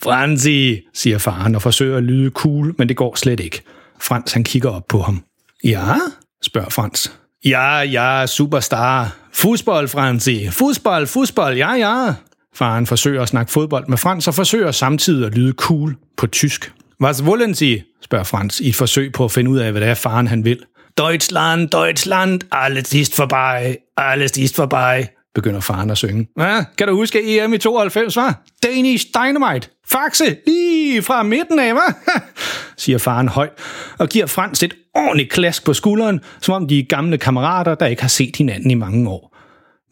Franzi, 0.02 0.80
siger 0.94 1.18
faren 1.18 1.54
og 1.54 1.62
forsøger 1.62 1.96
at 1.96 2.02
lyde 2.02 2.30
cool, 2.30 2.74
men 2.78 2.88
det 2.88 2.96
går 2.96 3.16
slet 3.16 3.40
ikke. 3.40 3.62
Frans 4.00 4.32
han 4.32 4.44
kigger 4.44 4.70
op 4.70 4.84
på 4.88 5.00
ham. 5.00 5.22
Ja, 5.64 5.94
spørger 6.42 6.70
Frans. 6.70 7.12
Ja, 7.44 7.78
ja, 7.78 8.26
superstar. 8.26 9.16
Fodbold, 9.32 9.88
Franzi. 9.88 10.48
Fodbold, 10.48 11.06
fodbold, 11.06 11.56
ja, 11.56 11.72
ja. 11.72 12.14
Faren 12.54 12.86
forsøger 12.86 13.22
at 13.22 13.28
snakke 13.28 13.52
fodbold 13.52 13.88
med 13.88 13.98
Frans 13.98 14.28
og 14.28 14.34
forsøger 14.34 14.70
samtidig 14.70 15.26
at 15.26 15.34
lyde 15.34 15.52
cool 15.52 15.96
på 16.16 16.26
tysk. 16.26 16.72
Was 17.00 17.22
wollen 17.22 17.54
Sie? 17.54 17.82
spørger 18.02 18.24
Frans 18.24 18.60
i 18.60 18.68
et 18.68 18.74
forsøg 18.74 19.12
på 19.12 19.24
at 19.24 19.32
finde 19.32 19.50
ud 19.50 19.58
af, 19.58 19.70
hvad 19.70 19.80
det 19.80 19.88
er, 19.88 19.94
faren 19.94 20.26
han 20.26 20.44
vil. 20.44 20.58
Deutschland, 21.00 21.68
Deutschland, 21.68 22.40
alles 22.52 22.94
ist 22.94 23.14
vorbei, 23.14 23.78
alles 23.96 24.36
ist 24.36 24.56
vorbei, 24.56 25.08
begynder 25.34 25.60
faren 25.60 25.90
at 25.90 25.98
synge. 25.98 26.28
Ja, 26.38 26.64
kan 26.78 26.88
du 26.88 26.94
huske 26.94 27.44
EM 27.44 27.52
i 27.54 27.58
92, 27.58 28.16
var? 28.16 28.42
Danish 28.62 29.06
Dynamite. 29.14 29.68
Faxe, 29.88 30.36
lige 30.46 31.02
fra 31.02 31.22
midten 31.22 31.58
af, 31.58 31.74
var? 31.74 31.94
siger 32.82 32.98
faren 32.98 33.28
højt, 33.28 33.50
og 33.98 34.08
giver 34.08 34.26
Frans 34.26 34.62
et 34.62 34.74
ordentligt 34.94 35.30
klask 35.30 35.64
på 35.64 35.74
skulderen, 35.74 36.20
som 36.40 36.54
om 36.54 36.68
de 36.68 36.78
er 36.78 36.84
gamle 36.84 37.18
kammerater, 37.18 37.74
der 37.74 37.86
ikke 37.86 38.02
har 38.02 38.08
set 38.08 38.36
hinanden 38.36 38.70
i 38.70 38.74
mange 38.74 39.10
år. 39.10 39.36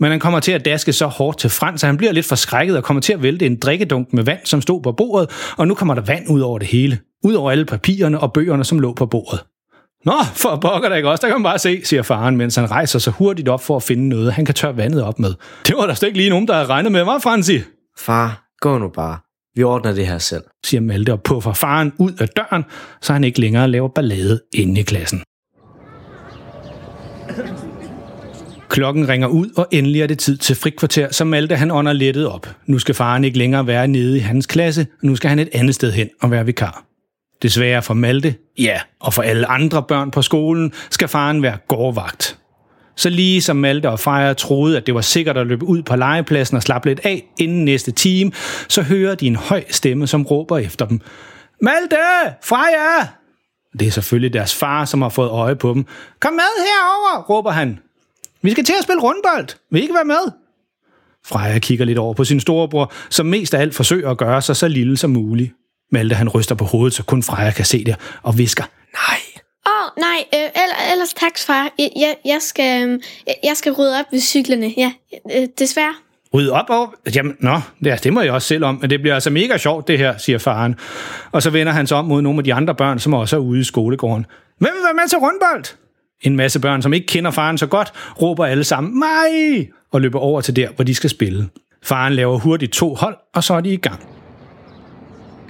Men 0.00 0.10
han 0.10 0.20
kommer 0.20 0.40
til 0.40 0.52
at 0.52 0.64
daske 0.64 0.92
så 0.92 1.06
hårdt 1.06 1.38
til 1.38 1.50
Frans, 1.50 1.84
at 1.84 1.86
han 1.86 1.96
bliver 1.96 2.12
lidt 2.12 2.26
forskrækket 2.26 2.76
og 2.76 2.84
kommer 2.84 3.00
til 3.00 3.12
at 3.12 3.22
vælte 3.22 3.46
en 3.46 3.56
drikkedunk 3.56 4.12
med 4.12 4.24
vand, 4.24 4.40
som 4.44 4.60
stod 4.60 4.82
på 4.82 4.92
bordet, 4.92 5.30
og 5.56 5.68
nu 5.68 5.74
kommer 5.74 5.94
der 5.94 6.02
vand 6.02 6.28
ud 6.28 6.40
over 6.40 6.58
det 6.58 6.68
hele. 6.68 6.98
Ud 7.24 7.34
over 7.34 7.50
alle 7.50 7.64
papirerne 7.64 8.20
og 8.20 8.32
bøgerne, 8.32 8.64
som 8.64 8.78
lå 8.78 8.92
på 8.92 9.06
bordet. 9.06 9.40
Nå, 10.04 10.12
for 10.34 10.56
pokker 10.56 10.88
da 10.88 10.94
ikke 10.94 11.10
også, 11.10 11.22
der 11.22 11.28
kan 11.28 11.40
man 11.40 11.50
bare 11.50 11.58
se, 11.58 11.84
siger 11.84 12.02
faren, 12.02 12.36
mens 12.36 12.56
han 12.56 12.70
rejser 12.70 12.98
sig 12.98 13.12
hurtigt 13.12 13.48
op 13.48 13.62
for 13.62 13.76
at 13.76 13.82
finde 13.82 14.08
noget, 14.08 14.32
han 14.32 14.44
kan 14.44 14.54
tørre 14.54 14.76
vandet 14.76 15.02
op 15.02 15.18
med. 15.18 15.34
Det 15.66 15.74
var 15.76 15.86
der 15.86 15.94
slet 15.94 16.08
ikke 16.08 16.18
lige 16.18 16.30
nogen, 16.30 16.48
der 16.48 16.54
havde 16.54 16.66
regnet 16.66 16.92
med, 16.92 17.04
var 17.04 17.18
Fransi? 17.18 17.60
Far, 17.98 18.48
gå 18.60 18.78
nu 18.78 18.88
bare. 18.88 19.18
Vi 19.54 19.62
ordner 19.62 19.92
det 19.92 20.06
her 20.06 20.18
selv. 20.18 20.42
siger 20.66 20.80
Malte 20.80 21.12
og 21.12 21.22
puffer 21.22 21.52
faren 21.52 21.92
ud 21.98 22.12
af 22.20 22.28
døren, 22.28 22.64
så 23.02 23.12
han 23.12 23.24
ikke 23.24 23.40
længere 23.40 23.68
laver 23.68 23.88
ballade 23.88 24.40
inde 24.54 24.80
i 24.80 24.82
klassen. 24.82 25.22
Klokken 28.68 29.08
ringer 29.08 29.28
ud, 29.28 29.50
og 29.56 29.66
endelig 29.70 30.02
er 30.02 30.06
det 30.06 30.18
tid 30.18 30.36
til 30.36 30.56
frikvarter, 30.56 31.12
så 31.12 31.24
Malte 31.24 31.56
han 31.56 31.70
ånder 31.70 31.92
lettet 31.92 32.26
op. 32.26 32.48
Nu 32.66 32.78
skal 32.78 32.94
faren 32.94 33.24
ikke 33.24 33.38
længere 33.38 33.66
være 33.66 33.88
nede 33.88 34.16
i 34.16 34.20
hans 34.20 34.46
klasse, 34.46 34.86
nu 35.02 35.16
skal 35.16 35.28
han 35.28 35.38
et 35.38 35.48
andet 35.52 35.74
sted 35.74 35.92
hen 35.92 36.08
og 36.20 36.30
være 36.30 36.46
vikar. 36.46 36.87
Desværre 37.42 37.82
for 37.82 37.94
Malte, 37.94 38.34
ja, 38.58 38.80
og 39.00 39.14
for 39.14 39.22
alle 39.22 39.46
andre 39.46 39.82
børn 39.82 40.10
på 40.10 40.22
skolen, 40.22 40.72
skal 40.90 41.08
faren 41.08 41.42
være 41.42 41.58
gårdvagt. 41.68 42.38
Så 42.96 43.10
lige 43.10 43.42
som 43.42 43.56
Malte 43.56 43.90
og 43.90 44.00
Freja 44.00 44.32
troede, 44.32 44.76
at 44.76 44.86
det 44.86 44.94
var 44.94 45.00
sikkert 45.00 45.36
at 45.36 45.46
løbe 45.46 45.64
ud 45.64 45.82
på 45.82 45.96
legepladsen 45.96 46.56
og 46.56 46.62
slappe 46.62 46.88
lidt 46.88 47.00
af 47.04 47.24
inden 47.38 47.64
næste 47.64 47.92
time, 47.92 48.32
så 48.68 48.82
hører 48.82 49.14
de 49.14 49.26
en 49.26 49.36
høj 49.36 49.64
stemme, 49.70 50.06
som 50.06 50.22
råber 50.22 50.58
efter 50.58 50.86
dem. 50.86 51.00
Malte! 51.62 51.96
Freja! 52.42 53.06
Det 53.78 53.86
er 53.86 53.90
selvfølgelig 53.90 54.32
deres 54.32 54.54
far, 54.54 54.84
som 54.84 55.02
har 55.02 55.08
fået 55.08 55.30
øje 55.30 55.56
på 55.56 55.74
dem. 55.74 55.86
Kom 56.20 56.32
med 56.32 56.42
herover, 56.58 57.22
råber 57.22 57.50
han. 57.50 57.78
Vi 58.42 58.50
skal 58.50 58.64
til 58.64 58.74
at 58.78 58.84
spille 58.84 59.02
rundbold. 59.02 59.48
Vil 59.70 59.78
I 59.78 59.82
ikke 59.82 59.94
være 59.94 60.04
med? 60.04 60.32
Freja 61.26 61.58
kigger 61.58 61.84
lidt 61.84 61.98
over 61.98 62.14
på 62.14 62.24
sin 62.24 62.40
storebror, 62.40 62.92
som 63.10 63.26
mest 63.26 63.54
af 63.54 63.60
alt 63.60 63.74
forsøger 63.74 64.10
at 64.10 64.18
gøre 64.18 64.42
sig 64.42 64.56
så 64.56 64.68
lille 64.68 64.96
som 64.96 65.10
muligt. 65.10 65.52
Malte 65.92 66.14
han 66.14 66.28
ryster 66.28 66.54
på 66.54 66.64
hovedet, 66.64 66.94
så 66.94 67.02
kun 67.02 67.22
Freja 67.22 67.50
kan 67.50 67.64
se 67.64 67.84
det, 67.84 67.96
og 68.22 68.38
visker, 68.38 68.64
nej. 68.94 69.18
Åh, 69.66 69.72
oh, 69.84 70.00
nej, 70.00 70.24
øh, 70.34 70.62
ell- 70.62 70.92
ellers 70.92 71.14
tak, 71.14 71.38
far. 71.38 71.70
Jeg, 71.78 72.16
jeg, 72.24 72.38
skal, 72.40 72.88
øh, 72.88 73.00
jeg, 73.44 73.56
skal 73.56 73.72
rydde 73.72 73.98
op 73.98 74.04
ved 74.12 74.20
cyklerne. 74.20 74.74
Ja, 74.76 74.92
øh, 75.36 75.48
desværre. 75.58 75.94
Ryd 76.34 76.48
op 76.48 76.70
og... 76.70 76.94
Jamen, 77.14 77.36
nå, 77.40 77.60
ja, 77.84 77.96
det 78.02 78.12
må 78.12 78.20
jeg 78.20 78.32
også 78.32 78.48
selv 78.48 78.64
om, 78.64 78.78
men 78.80 78.90
det 78.90 79.00
bliver 79.00 79.14
altså 79.14 79.30
mega 79.30 79.58
sjovt, 79.58 79.88
det 79.88 79.98
her, 79.98 80.18
siger 80.18 80.38
faren. 80.38 80.74
Og 81.32 81.42
så 81.42 81.50
vender 81.50 81.72
han 81.72 81.86
sig 81.86 81.96
om 81.96 82.04
mod 82.04 82.22
nogle 82.22 82.38
af 82.38 82.44
de 82.44 82.54
andre 82.54 82.74
børn, 82.74 82.98
som 82.98 83.14
også 83.14 83.36
er 83.36 83.40
ude 83.40 83.60
i 83.60 83.64
skolegården. 83.64 84.26
Hvem 84.58 84.72
vil 84.74 84.82
være 84.84 84.94
med 84.94 85.08
til 85.08 85.18
rundbold? 85.18 85.64
En 86.20 86.36
masse 86.36 86.60
børn, 86.60 86.82
som 86.82 86.92
ikke 86.92 87.06
kender 87.06 87.30
faren 87.30 87.58
så 87.58 87.66
godt, 87.66 87.92
råber 88.22 88.46
alle 88.46 88.64
sammen, 88.64 88.98
mig! 88.98 89.68
Og 89.92 90.00
løber 90.00 90.18
over 90.18 90.40
til 90.40 90.56
der, 90.56 90.68
hvor 90.76 90.84
de 90.84 90.94
skal 90.94 91.10
spille. 91.10 91.48
Faren 91.84 92.12
laver 92.12 92.38
hurtigt 92.38 92.72
to 92.72 92.94
hold, 92.94 93.16
og 93.34 93.44
så 93.44 93.54
er 93.54 93.60
de 93.60 93.72
i 93.72 93.76
gang. 93.76 94.17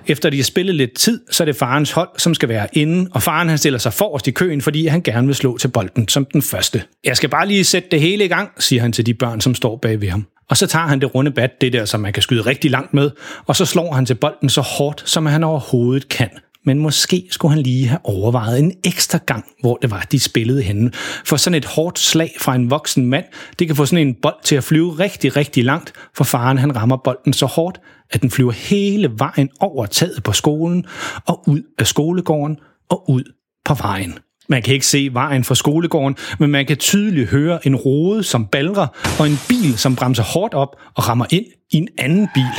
Efter 0.08 0.30
de 0.30 0.36
har 0.36 0.44
spillet 0.44 0.74
lidt 0.74 0.94
tid, 0.94 1.20
så 1.30 1.42
er 1.42 1.44
det 1.44 1.56
farens 1.56 1.90
hold, 1.90 2.08
som 2.16 2.34
skal 2.34 2.48
være 2.48 2.68
inde, 2.72 3.10
og 3.12 3.22
faren 3.22 3.48
han 3.48 3.58
stiller 3.58 3.78
sig 3.78 3.92
forrest 3.92 4.28
i 4.28 4.30
køen, 4.30 4.60
fordi 4.60 4.86
han 4.86 5.02
gerne 5.02 5.26
vil 5.26 5.36
slå 5.36 5.58
til 5.58 5.68
bolden 5.68 6.08
som 6.08 6.24
den 6.24 6.42
første. 6.42 6.82
Jeg 7.04 7.16
skal 7.16 7.28
bare 7.28 7.48
lige 7.48 7.64
sætte 7.64 7.88
det 7.90 8.00
hele 8.00 8.24
i 8.24 8.28
gang, 8.28 8.50
siger 8.58 8.82
han 8.82 8.92
til 8.92 9.06
de 9.06 9.14
børn, 9.14 9.40
som 9.40 9.54
står 9.54 9.76
bag 9.76 10.00
ved 10.00 10.08
ham. 10.08 10.26
Og 10.50 10.56
så 10.56 10.66
tager 10.66 10.86
han 10.86 11.00
det 11.00 11.14
runde 11.14 11.30
bat, 11.30 11.60
det 11.60 11.72
der, 11.72 11.84
som 11.84 12.00
man 12.00 12.12
kan 12.12 12.22
skyde 12.22 12.40
rigtig 12.40 12.70
langt 12.70 12.94
med, 12.94 13.10
og 13.46 13.56
så 13.56 13.64
slår 13.64 13.92
han 13.92 14.06
til 14.06 14.14
bolden 14.14 14.48
så 14.48 14.60
hårdt, 14.60 15.02
som 15.10 15.26
han 15.26 15.44
overhovedet 15.44 16.08
kan. 16.08 16.28
Men 16.68 16.78
måske 16.78 17.26
skulle 17.30 17.54
han 17.54 17.62
lige 17.62 17.86
have 17.86 17.98
overvejet 18.04 18.58
en 18.58 18.72
ekstra 18.84 19.18
gang, 19.26 19.44
hvor 19.60 19.76
det 19.82 19.90
var, 19.90 20.06
de 20.12 20.20
spillede 20.20 20.62
henne. 20.62 20.90
For 21.24 21.36
sådan 21.36 21.54
et 21.54 21.64
hårdt 21.64 21.98
slag 21.98 22.34
fra 22.40 22.54
en 22.54 22.70
voksen 22.70 23.06
mand, 23.06 23.24
det 23.58 23.66
kan 23.66 23.76
få 23.76 23.86
sådan 23.86 24.06
en 24.08 24.14
bold 24.22 24.44
til 24.44 24.56
at 24.56 24.64
flyve 24.64 24.98
rigtig, 24.98 25.36
rigtig 25.36 25.64
langt, 25.64 25.92
for 26.16 26.24
faren 26.24 26.58
han 26.58 26.76
rammer 26.76 26.96
bolden 26.96 27.32
så 27.32 27.46
hårdt, 27.46 27.80
at 28.10 28.22
den 28.22 28.30
flyver 28.30 28.52
hele 28.52 29.10
vejen 29.18 29.48
over 29.60 29.86
taget 29.86 30.22
på 30.22 30.32
skolen 30.32 30.84
og 31.26 31.48
ud 31.48 31.62
af 31.78 31.86
skolegården 31.86 32.56
og 32.90 33.10
ud 33.10 33.22
på 33.64 33.74
vejen. 33.74 34.18
Man 34.48 34.62
kan 34.62 34.74
ikke 34.74 34.86
se 34.86 35.08
vejen 35.12 35.44
fra 35.44 35.54
skolegården, 35.54 36.16
men 36.38 36.50
man 36.50 36.66
kan 36.66 36.76
tydeligt 36.76 37.30
høre 37.30 37.66
en 37.66 37.76
rode, 37.76 38.22
som 38.22 38.46
balrer, 38.46 38.86
og 39.18 39.26
en 39.26 39.38
bil, 39.48 39.78
som 39.78 39.96
bremser 39.96 40.22
hårdt 40.22 40.54
op 40.54 40.76
og 40.94 41.08
rammer 41.08 41.26
ind 41.30 41.46
i 41.70 41.76
en 41.76 41.88
anden 41.98 42.28
bil. 42.34 42.54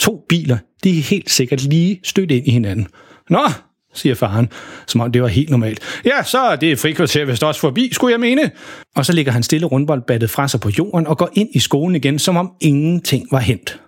To 0.00 0.24
biler, 0.28 0.58
de 0.84 0.98
er 0.98 1.02
helt 1.02 1.30
sikkert 1.30 1.62
lige 1.62 2.00
stødt 2.02 2.30
ind 2.30 2.46
i 2.46 2.50
hinanden. 2.50 2.86
Nå, 3.30 3.48
siger 3.94 4.14
faren, 4.14 4.48
som 4.86 5.00
om 5.00 5.12
det 5.12 5.22
var 5.22 5.28
helt 5.28 5.50
normalt. 5.50 5.80
Ja, 6.04 6.22
så 6.22 6.38
er 6.38 6.56
det 6.56 6.78
frikvarter 6.78 7.24
vist 7.24 7.42
også 7.42 7.60
forbi, 7.60 7.88
skulle 7.92 8.12
jeg 8.12 8.20
mene. 8.20 8.50
Og 8.96 9.06
så 9.06 9.12
ligger 9.12 9.32
han 9.32 9.42
stille 9.42 9.66
rundboldbattet 9.66 10.30
fra 10.30 10.48
sig 10.48 10.60
på 10.60 10.70
jorden 10.78 11.06
og 11.06 11.18
går 11.18 11.30
ind 11.32 11.48
i 11.54 11.58
skolen 11.58 11.96
igen, 11.96 12.18
som 12.18 12.36
om 12.36 12.52
ingenting 12.60 13.26
var 13.30 13.38
hent. 13.38 13.80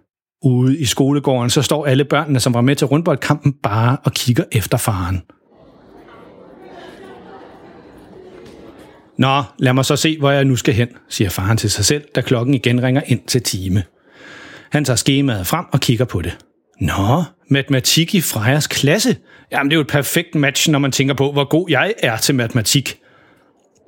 Ude 0.44 0.78
i 0.78 0.84
skolegården, 0.84 1.50
så 1.50 1.62
står 1.62 1.86
alle 1.86 2.04
børnene, 2.04 2.40
som 2.40 2.54
var 2.54 2.60
med 2.60 2.76
til 2.76 2.86
rundboldkampen, 2.86 3.52
bare 3.62 3.96
og 4.04 4.12
kigger 4.12 4.44
efter 4.52 4.76
faren. 4.78 5.22
Nå, 9.18 9.42
lad 9.58 9.72
mig 9.72 9.84
så 9.84 9.96
se, 9.96 10.18
hvor 10.18 10.30
jeg 10.30 10.44
nu 10.44 10.56
skal 10.56 10.74
hen, 10.74 10.88
siger 11.08 11.30
faren 11.30 11.56
til 11.56 11.70
sig 11.70 11.84
selv, 11.84 12.02
da 12.14 12.20
klokken 12.20 12.54
igen 12.54 12.82
ringer 12.82 13.02
ind 13.06 13.20
til 13.26 13.42
time. 13.42 13.82
Han 14.72 14.84
tager 14.84 14.96
skemaet 14.96 15.46
frem 15.46 15.64
og 15.72 15.80
kigger 15.80 16.04
på 16.04 16.22
det. 16.22 16.38
Nå, 16.80 17.22
matematik 17.48 18.14
i 18.14 18.20
Frejas 18.20 18.66
klasse. 18.66 19.16
Jamen, 19.52 19.70
det 19.70 19.74
er 19.74 19.78
jo 19.78 19.80
et 19.80 19.86
perfekt 19.86 20.34
match, 20.34 20.70
når 20.70 20.78
man 20.78 20.92
tænker 20.92 21.14
på, 21.14 21.32
hvor 21.32 21.44
god 21.44 21.70
jeg 21.70 21.94
er 21.98 22.16
til 22.16 22.34
matematik. 22.34 22.98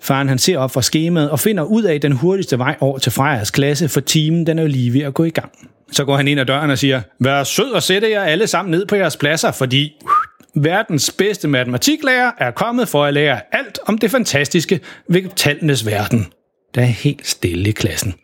Faren 0.02 0.28
han 0.28 0.38
ser 0.38 0.58
op 0.58 0.70
fra 0.70 0.82
skemaet 0.82 1.30
og 1.30 1.40
finder 1.40 1.62
ud 1.62 1.82
af 1.82 2.00
den 2.00 2.12
hurtigste 2.12 2.58
vej 2.58 2.76
over 2.80 2.98
til 2.98 3.12
Frejas 3.12 3.50
klasse, 3.50 3.88
for 3.88 4.00
timen 4.00 4.46
den 4.46 4.58
er 4.58 4.62
jo 4.62 4.68
lige 4.68 4.92
ved 4.92 5.00
at 5.00 5.14
gå 5.14 5.24
i 5.24 5.30
gang. 5.30 5.52
Så 5.92 6.04
går 6.04 6.16
han 6.16 6.28
ind 6.28 6.40
ad 6.40 6.46
døren 6.46 6.70
og 6.70 6.78
siger, 6.78 7.02
vær 7.20 7.44
sød 7.44 7.70
og 7.70 7.82
sætte 7.82 8.10
jer 8.10 8.22
alle 8.22 8.46
sammen 8.46 8.70
ned 8.70 8.86
på 8.86 8.96
jeres 8.96 9.16
pladser, 9.16 9.52
fordi 9.52 9.92
uh, 10.02 10.64
verdens 10.64 11.14
bedste 11.18 11.48
matematiklærer 11.48 12.30
er 12.38 12.50
kommet 12.50 12.88
for 12.88 13.04
at 13.04 13.14
lære 13.14 13.40
alt 13.52 13.78
om 13.86 13.98
det 13.98 14.10
fantastiske 14.10 14.80
ved 15.08 15.22
tallenes 15.36 15.86
verden. 15.86 16.26
Der 16.74 16.80
er 16.80 16.86
helt 16.86 17.26
stille 17.26 17.68
i 17.68 17.72
klassen. 17.72 18.14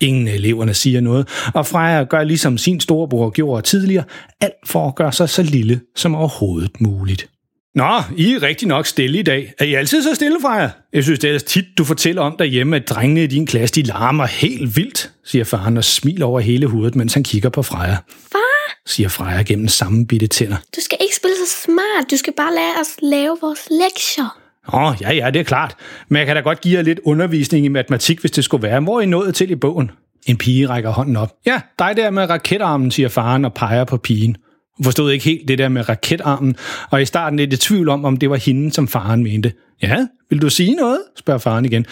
Ingen 0.00 0.28
af 0.28 0.32
eleverne 0.34 0.74
siger 0.74 1.00
noget, 1.00 1.28
og 1.54 1.66
Freja 1.66 2.04
gør 2.04 2.24
ligesom 2.24 2.58
sin 2.58 2.80
storebror 2.80 3.30
gjorde 3.30 3.62
tidligere, 3.62 4.04
alt 4.40 4.54
for 4.66 4.88
at 4.88 4.94
gøre 4.94 5.12
sig 5.12 5.28
så 5.28 5.42
lille 5.42 5.80
som 5.96 6.14
overhovedet 6.14 6.80
muligt. 6.80 7.28
Nå, 7.74 8.02
I 8.16 8.32
er 8.32 8.42
rigtig 8.42 8.68
nok 8.68 8.86
stille 8.86 9.18
i 9.18 9.22
dag. 9.22 9.52
Er 9.58 9.64
I 9.64 9.74
altid 9.74 10.02
så 10.02 10.14
stille, 10.14 10.36
Freja? 10.42 10.70
Jeg 10.92 11.02
synes, 11.04 11.18
det 11.18 11.28
er 11.28 11.30
ellers 11.30 11.42
tit, 11.42 11.64
du 11.78 11.84
fortæller 11.84 12.22
om 12.22 12.36
derhjemme, 12.38 12.76
at 12.76 12.88
drengene 12.88 13.24
i 13.24 13.26
din 13.26 13.46
klasse, 13.46 13.74
de 13.74 13.82
larmer 13.82 14.26
helt 14.26 14.76
vildt, 14.76 15.10
siger 15.24 15.44
faren 15.44 15.76
og 15.76 15.84
smiler 15.84 16.26
over 16.26 16.40
hele 16.40 16.66
hovedet, 16.66 16.96
mens 16.96 17.14
han 17.14 17.22
kigger 17.22 17.48
på 17.48 17.62
Freja. 17.62 17.96
Far, 18.32 18.76
Siger 18.86 19.08
Freja 19.08 19.42
gennem 19.42 19.68
sammenbitte 19.68 20.26
tænder. 20.26 20.56
du 20.76 20.80
skal 20.80 20.98
ikke 21.00 21.16
spille 21.16 21.34
så 21.46 21.62
smart. 21.64 22.10
Du 22.10 22.16
skal 22.16 22.32
bare 22.36 22.54
lade 22.54 22.74
os 22.80 22.88
lave 23.02 23.36
vores 23.40 23.60
lektier. 23.70 24.39
Åh, 24.72 24.94
ja, 25.00 25.12
ja, 25.12 25.30
det 25.30 25.40
er 25.40 25.44
klart. 25.44 25.76
Men 26.08 26.18
jeg 26.18 26.26
kan 26.26 26.36
da 26.36 26.42
godt 26.42 26.60
give 26.60 26.76
jer 26.76 26.82
lidt 26.82 27.00
undervisning 27.04 27.64
i 27.64 27.68
matematik, 27.68 28.20
hvis 28.20 28.30
det 28.30 28.44
skulle 28.44 28.62
være. 28.62 28.80
Hvor 28.80 28.96
er 28.96 29.00
I 29.00 29.06
nået 29.06 29.34
til 29.34 29.50
i 29.50 29.54
bogen? 29.54 29.90
En 30.26 30.36
pige 30.38 30.68
rækker 30.68 30.90
hånden 30.90 31.16
op. 31.16 31.32
Ja, 31.46 31.60
dig 31.78 31.96
der 31.96 32.10
med 32.10 32.30
raketarmen, 32.30 32.90
siger 32.90 33.08
faren 33.08 33.44
og 33.44 33.54
peger 33.54 33.84
på 33.84 33.96
pigen. 33.96 34.36
Hun 34.76 34.84
forstod 34.84 35.10
ikke 35.10 35.24
helt 35.24 35.48
det 35.48 35.58
der 35.58 35.68
med 35.68 35.88
raketarmen, 35.88 36.56
og 36.90 37.02
i 37.02 37.04
starten 37.04 37.38
lidt 37.38 37.52
i 37.52 37.56
tvivl 37.56 37.88
om, 37.88 38.04
om 38.04 38.16
det 38.16 38.30
var 38.30 38.36
hende, 38.36 38.72
som 38.72 38.88
faren 38.88 39.22
mente. 39.22 39.52
Ja, 39.82 40.06
vil 40.30 40.42
du 40.42 40.50
sige 40.50 40.74
noget? 40.74 40.98
spørger 41.16 41.38
faren 41.38 41.64
igen. 41.64 41.86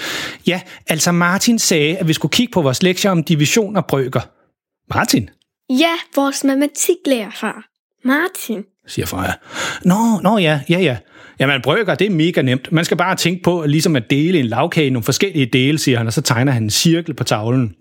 Ja, 0.47 0.61
altså 0.87 1.13
Martin 1.13 1.59
sagde, 1.59 1.97
at 1.97 2.09
vi 2.09 2.13
skulle 2.13 2.33
kigge 2.33 2.51
på 2.53 2.63
vores 2.63 2.83
lektier 2.83 3.11
om 3.11 3.25
division 3.25 3.77
og 3.77 3.87
brøker. 3.87 4.21
Martin, 4.95 5.31
Ja, 5.71 5.93
vores 6.17 6.45
matematiklærer, 6.45 7.31
far. 7.35 7.65
Martin. 8.05 8.63
siger 8.87 9.07
Freja. 9.07 9.33
Nå, 9.85 10.21
nå 10.23 10.39
ja, 10.39 10.61
ja, 10.71 10.79
ja. 10.79 10.97
Jamen, 11.41 11.63
brøker, 11.63 11.95
det 11.95 12.07
er 12.07 12.11
mega 12.11 12.43
nemt. 12.43 12.73
Man 12.73 12.85
skal 12.85 12.97
bare 12.97 13.17
tænke 13.17 13.43
på 13.43 13.65
ligesom 13.67 13.97
at 13.97 14.11
dele 14.11 14.39
en 14.39 14.47
lavkage 14.47 14.87
i 14.87 14.91
nogle 14.91 15.05
forskellige 15.05 15.47
dele, 15.47 15.79
siger 15.79 15.99
han, 15.99 16.07
og 16.07 16.13
så 16.13 16.23
tegner 16.23 16.53
han 16.53 16.63
en 16.63 16.71
cirkel 16.71 17.15
på 17.15 17.25
tavlen. 17.25 17.75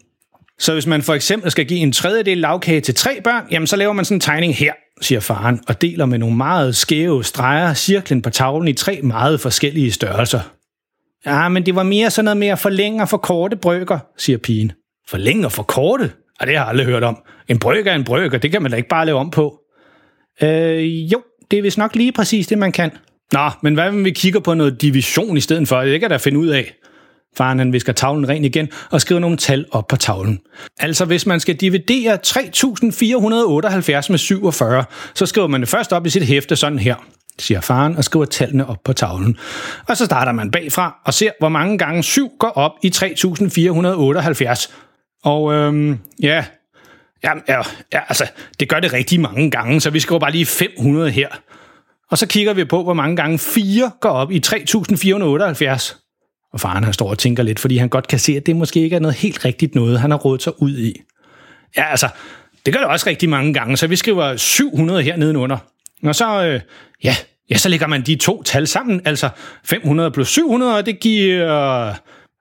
Så 0.60 0.74
hvis 0.74 0.88
man 0.88 1.02
for 1.02 1.14
eksempel 1.14 1.52
skal 1.52 1.66
give 1.66 1.80
en 1.80 1.92
tredjedel 1.92 2.38
lavkage 2.38 2.82
til 2.82 2.96
tre 2.96 3.22
børn, 3.24 3.44
jamen 3.52 3.68
så 3.68 3.76
laver 3.76 3.94
man 3.94 4.06
sådan 4.06 4.16
en 4.16 4.22
tegning 4.22 4.56
her, 4.56 4.74
siger 5.02 5.20
faren, 5.20 5.60
og 5.68 5.82
deler 5.82 6.06
med 6.06 6.20
nogle 6.20 6.36
meget 6.36 6.76
skæve 6.76 7.24
streger 7.24 7.74
cirklen 7.74 8.22
på 8.22 8.30
tavlen 8.30 8.68
i 8.68 8.74
tre 8.74 9.00
meget 9.04 9.40
forskellige 9.40 9.92
størrelser. 9.92 10.40
Ja, 11.26 11.50
men 11.50 11.66
det 11.66 11.76
var 11.76 11.84
mere 11.84 12.10
sådan 12.10 12.26
noget 12.26 12.38
med 12.38 12.48
at 12.48 12.60
forlænge 12.60 13.02
og 13.02 13.10
forkorte 13.10 13.56
brøker, 13.56 14.00
siger 14.18 14.38
pigen. 14.38 14.72
Forlænge 15.10 15.46
og 15.46 15.52
forkorte? 15.52 16.12
Ja, 16.42 16.46
det 16.46 16.58
har 16.58 16.64
jeg 16.64 16.70
aldrig 16.70 16.86
hørt 16.86 17.04
om. 17.04 17.18
En 17.48 17.60
brygger 17.60 17.92
er 17.92 17.96
en 17.96 18.04
brygger, 18.04 18.38
det 18.38 18.52
kan 18.52 18.62
man 18.62 18.72
da 18.72 18.78
ikke 18.78 18.90
bare 18.90 19.06
lave 19.06 19.20
om 19.20 19.32
på. 19.32 19.60
Øh, 20.44 21.12
jo, 21.12 21.22
det 21.52 21.60
er 21.60 21.62
vist 21.62 21.78
nok 21.78 21.96
lige 21.96 22.12
præcis 22.12 22.48
det, 22.48 22.58
man 22.58 22.72
kan. 22.72 22.92
Nå, 23.34 23.50
men 23.62 23.74
hvad 23.74 23.92
hvis 23.92 24.06
vi 24.06 24.12
kigger 24.12 24.40
på 24.40 24.54
noget 24.54 24.82
division 24.82 25.38
i 25.38 25.42
stedet 25.42 25.68
for? 25.68 25.82
Det 25.82 26.00
kan 26.00 26.10
der 26.10 26.18
da 26.18 26.24
finde 26.24 26.40
ud 26.40 26.48
af. 26.48 26.74
Faren 27.38 27.60
han 27.60 27.74
visker 27.74 27.94
tavlen 27.94 28.30
ren 28.30 28.46
igen 28.46 28.70
og 28.92 29.02
skriver 29.02 29.20
nogle 29.20 29.38
tal 29.38 29.66
op 29.72 29.88
på 29.88 29.96
tavlen. 29.96 30.40
Altså 30.80 31.06
hvis 31.06 31.26
man 31.26 31.40
skal 31.40 31.56
dividere 31.56 32.18
3478 32.18 34.10
med 34.10 34.18
47, 34.18 34.84
så 35.16 35.26
skriver 35.26 35.48
man 35.48 35.62
det 35.62 35.70
først 35.70 35.94
op 35.94 36.06
i 36.06 36.10
sit 36.10 36.24
hæfte 36.24 36.56
sådan 36.56 36.80
her, 36.80 36.96
siger 37.40 37.62
faren 37.62 37.96
og 37.96 38.04
skriver 38.04 38.26
tallene 38.26 38.70
op 38.70 38.78
på 38.84 38.94
tavlen. 38.94 39.38
Og 39.88 39.98
så 39.98 40.06
starter 40.06 40.32
man 40.32 40.52
bagfra 40.52 41.02
og 41.06 41.14
ser, 41.14 41.32
hvor 41.40 41.50
mange 41.50 41.78
gange 41.78 42.04
7 42.04 42.32
går 42.40 42.50
op 42.50 42.72
i 42.84 42.90
3478. 42.90 44.74
Og 45.24 45.54
øhm, 45.54 46.00
ja, 46.22 46.46
ja, 47.24 47.32
ja, 47.48 47.62
ja, 47.94 48.00
altså, 48.10 48.26
det 48.60 48.70
gør 48.70 48.80
det 48.80 48.94
rigtig 48.94 49.20
mange 49.20 49.52
gange, 49.52 49.82
så 49.82 49.90
vi 49.90 50.00
skriver 50.00 50.20
bare 50.20 50.32
lige 50.32 50.46
500 50.46 51.12
her. 51.12 51.28
Og 52.12 52.18
så 52.18 52.28
kigger 52.28 52.54
vi 52.54 52.66
på, 52.66 52.84
hvor 52.84 52.94
mange 52.94 53.16
gange 53.16 53.40
4 53.40 53.92
går 54.02 54.10
op 54.10 54.32
i 54.32 54.40
3478. 54.40 55.98
Og 56.54 56.60
faren 56.60 56.84
han 56.84 56.94
står 56.94 57.10
og 57.10 57.18
tænker 57.18 57.44
lidt, 57.44 57.60
fordi 57.60 57.78
han 57.78 57.90
godt 57.90 58.08
kan 58.08 58.20
se, 58.20 58.38
at 58.38 58.46
det 58.46 58.56
måske 58.56 58.80
ikke 58.80 58.96
er 58.96 59.00
noget 59.00 59.16
helt 59.16 59.46
rigtigt 59.46 59.76
noget, 59.76 60.00
han 60.00 60.12
har 60.12 60.18
rådet 60.18 60.44
sig 60.44 60.62
ud 60.62 60.78
i. 60.78 61.02
Ja, 61.78 61.84
altså, 61.92 62.10
det 62.66 62.74
gør 62.74 62.80
det 62.80 62.90
også 62.90 63.10
rigtig 63.10 63.30
mange 63.30 63.54
gange, 63.54 63.78
så 63.78 63.88
vi 63.88 63.96
skriver 63.96 64.38
700 64.38 65.04
her 65.04 65.18
nedenunder. 65.18 65.58
Og 66.04 66.16
så, 66.16 66.46
øh, 66.46 66.62
ja, 67.04 67.16
ja, 67.50 67.58
så 67.58 67.70
lægger 67.70 67.88
man 67.88 68.02
de 68.02 68.16
to 68.16 68.44
tal 68.44 68.68
sammen, 68.68 69.02
altså 69.06 69.30
500 69.66 70.12
plus 70.12 70.28
700, 70.28 70.78
og 70.78 70.86
det 70.86 71.00
giver... 71.00 71.94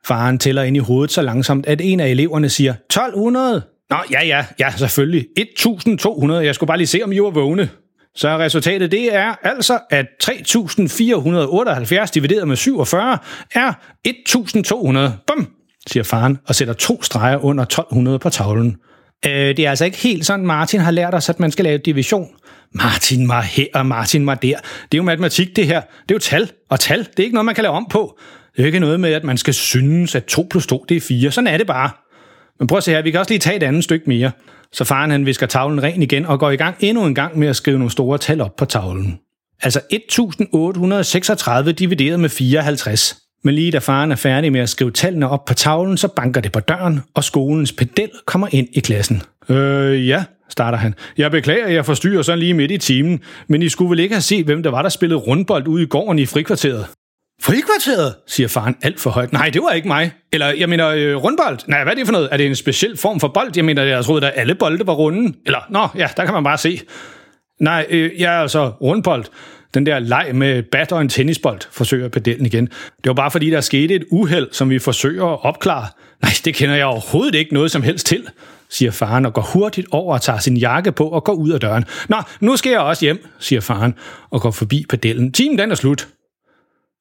Faren 0.06 0.38
tæller 0.38 0.62
ind 0.62 0.76
i 0.76 0.80
hovedet 0.80 1.12
så 1.12 1.22
langsomt, 1.22 1.66
at 1.66 1.80
en 1.80 2.00
af 2.00 2.08
eleverne 2.08 2.48
siger 2.48 2.72
1200. 2.72 3.62
Nå, 3.90 3.96
ja, 4.10 4.26
ja, 4.26 4.44
ja, 4.60 4.72
selvfølgelig. 4.76 5.26
1200. 5.36 6.44
Jeg 6.44 6.54
skulle 6.54 6.68
bare 6.68 6.78
lige 6.78 6.86
se, 6.86 7.00
om 7.04 7.12
I 7.12 7.18
var 7.18 7.30
vågne. 7.30 7.68
Så 8.16 8.38
resultatet 8.38 8.90
det 8.90 9.14
er 9.14 9.34
altså, 9.42 9.78
at 9.90 10.06
3478 10.20 12.10
divideret 12.10 12.48
med 12.48 12.56
47 12.56 13.18
er 13.54 13.72
1200. 14.04 15.16
Bum, 15.26 15.48
siger 15.86 16.04
faren 16.04 16.38
og 16.48 16.54
sætter 16.54 16.74
to 16.74 17.02
streger 17.02 17.44
under 17.44 17.64
1200 17.64 18.18
på 18.18 18.30
tavlen. 18.30 18.76
Øh, 19.26 19.32
det 19.32 19.58
er 19.58 19.70
altså 19.70 19.84
ikke 19.84 19.98
helt 19.98 20.26
sådan, 20.26 20.46
Martin 20.46 20.80
har 20.80 20.90
lært 20.90 21.14
os, 21.14 21.28
at 21.28 21.40
man 21.40 21.52
skal 21.52 21.64
lave 21.64 21.78
division. 21.78 22.28
Martin 22.74 23.28
var 23.28 23.40
her, 23.40 23.66
og 23.74 23.86
Martin 23.86 24.26
var 24.26 24.34
der. 24.34 24.56
Det 24.56 24.94
er 24.94 24.98
jo 24.98 25.02
matematik, 25.02 25.56
det 25.56 25.66
her. 25.66 25.80
Det 25.80 26.10
er 26.10 26.14
jo 26.14 26.18
tal, 26.18 26.50
og 26.70 26.80
tal, 26.80 26.98
det 26.98 27.18
er 27.18 27.22
ikke 27.22 27.34
noget, 27.34 27.44
man 27.46 27.54
kan 27.54 27.62
lave 27.62 27.74
om 27.74 27.86
på. 27.90 28.18
Det 28.52 28.58
er 28.58 28.62
jo 28.62 28.66
ikke 28.66 28.80
noget 28.80 29.00
med, 29.00 29.12
at 29.12 29.24
man 29.24 29.38
skal 29.38 29.54
synes, 29.54 30.14
at 30.14 30.24
2 30.24 30.46
plus 30.50 30.66
2, 30.66 30.84
det 30.88 30.96
er 30.96 31.00
4. 31.00 31.30
Sådan 31.30 31.46
er 31.46 31.58
det 31.58 31.66
bare. 31.66 31.90
Men 32.58 32.66
prøv 32.66 32.76
at 32.76 32.84
se 32.84 32.90
her, 32.90 33.02
vi 33.02 33.10
kan 33.10 33.20
også 33.20 33.30
lige 33.30 33.38
tage 33.38 33.56
et 33.56 33.62
andet 33.62 33.84
stykke 33.84 34.08
mere. 34.08 34.30
Så 34.72 34.84
faren 34.84 35.10
han 35.10 35.26
visker 35.26 35.46
tavlen 35.46 35.82
ren 35.82 36.02
igen 36.02 36.26
og 36.26 36.40
går 36.40 36.50
i 36.50 36.56
gang 36.56 36.76
endnu 36.80 37.04
en 37.04 37.14
gang 37.14 37.38
med 37.38 37.48
at 37.48 37.56
skrive 37.56 37.78
nogle 37.78 37.90
store 37.90 38.18
tal 38.18 38.40
op 38.40 38.56
på 38.56 38.64
tavlen. 38.64 39.18
Altså 39.62 39.80
1836 39.90 41.72
divideret 41.72 42.20
med 42.20 42.28
54. 42.28 43.16
Men 43.44 43.54
lige 43.54 43.70
da 43.70 43.78
faren 43.78 44.12
er 44.12 44.16
færdig 44.16 44.52
med 44.52 44.60
at 44.60 44.68
skrive 44.68 44.90
tallene 44.90 45.28
op 45.28 45.44
på 45.44 45.54
tavlen, 45.54 45.96
så 45.96 46.08
banker 46.08 46.40
det 46.40 46.52
på 46.52 46.60
døren, 46.60 47.00
og 47.14 47.24
skolens 47.24 47.72
pedel 47.72 48.10
kommer 48.26 48.48
ind 48.50 48.68
i 48.72 48.80
klassen. 48.80 49.22
Øh, 49.48 50.08
ja, 50.08 50.24
starter 50.48 50.78
han. 50.78 50.94
Jeg 51.18 51.30
beklager, 51.30 51.66
at 51.66 51.74
jeg 51.74 51.86
forstyrrer 51.86 52.22
sådan 52.22 52.38
lige 52.38 52.54
midt 52.54 52.70
i 52.70 52.78
timen, 52.78 53.20
men 53.48 53.62
I 53.62 53.68
skulle 53.68 53.90
vel 53.90 54.00
ikke 54.00 54.14
have 54.14 54.22
set, 54.22 54.44
hvem 54.44 54.62
der 54.62 54.70
var, 54.70 54.82
der 54.82 54.88
spillede 54.88 55.20
rundbold 55.20 55.66
ude 55.68 55.82
i 55.82 55.86
gården 55.86 56.18
i 56.18 56.26
frikvarteret? 56.26 56.86
Frikvarteret, 57.42 58.14
siger 58.26 58.48
faren 58.48 58.76
alt 58.82 59.00
for 59.00 59.10
højt. 59.10 59.32
Nej, 59.32 59.50
det 59.50 59.62
var 59.62 59.70
ikke 59.70 59.88
mig. 59.88 60.12
Eller, 60.32 60.46
jeg 60.46 60.68
mener, 60.68 60.88
øh, 60.88 61.16
rundbold. 61.16 61.58
Nej, 61.66 61.82
hvad 61.82 61.92
er 61.92 61.96
det 61.96 62.06
for 62.06 62.12
noget? 62.12 62.28
Er 62.32 62.36
det 62.36 62.46
en 62.46 62.56
speciel 62.56 62.96
form 62.96 63.20
for 63.20 63.28
bold? 63.28 63.50
Jeg 63.56 63.64
mener, 63.64 63.82
jeg 63.82 64.04
troede, 64.04 64.26
at 64.26 64.32
alle 64.36 64.54
bolde 64.54 64.86
var 64.86 64.92
runde. 64.92 65.36
Eller, 65.46 65.58
nå, 65.70 65.88
ja, 65.96 66.08
der 66.16 66.24
kan 66.24 66.34
man 66.34 66.44
bare 66.44 66.58
se. 66.58 66.80
Nej, 67.60 67.86
øh, 67.90 68.10
jeg 68.20 68.34
er 68.34 68.40
altså 68.40 68.68
rundbold. 68.68 69.24
Den 69.74 69.86
der 69.86 69.98
leg 69.98 70.30
med 70.34 70.62
bat 70.62 70.92
og 70.92 71.00
en 71.00 71.08
tennisbold, 71.08 71.60
forsøger 71.70 72.08
pedellen 72.08 72.46
igen. 72.46 72.66
Det 72.66 73.06
var 73.06 73.14
bare 73.14 73.30
fordi, 73.30 73.50
der 73.50 73.60
skete 73.60 73.94
et 73.94 74.04
uheld, 74.10 74.48
som 74.52 74.70
vi 74.70 74.78
forsøger 74.78 75.24
at 75.26 75.44
opklare. 75.44 75.86
Nej, 76.22 76.32
det 76.44 76.54
kender 76.54 76.74
jeg 76.74 76.86
overhovedet 76.86 77.34
ikke 77.34 77.54
noget 77.54 77.70
som 77.70 77.82
helst 77.82 78.06
til, 78.06 78.28
siger 78.68 78.90
faren 78.90 79.26
og 79.26 79.32
går 79.32 79.42
hurtigt 79.42 79.86
over 79.90 80.14
og 80.14 80.22
tager 80.22 80.38
sin 80.38 80.56
jakke 80.56 80.92
på 80.92 81.08
og 81.08 81.24
går 81.24 81.32
ud 81.32 81.50
af 81.50 81.60
døren. 81.60 81.84
Nå, 82.08 82.16
nu 82.40 82.56
skal 82.56 82.70
jeg 82.70 82.80
også 82.80 83.04
hjem, 83.04 83.26
siger 83.38 83.60
faren 83.60 83.94
og 84.30 84.40
går 84.40 84.50
forbi 84.50 84.84
pedellen. 84.88 85.32
Timen 85.32 85.58
den 85.58 85.70
er 85.70 85.74
slut. 85.74 86.08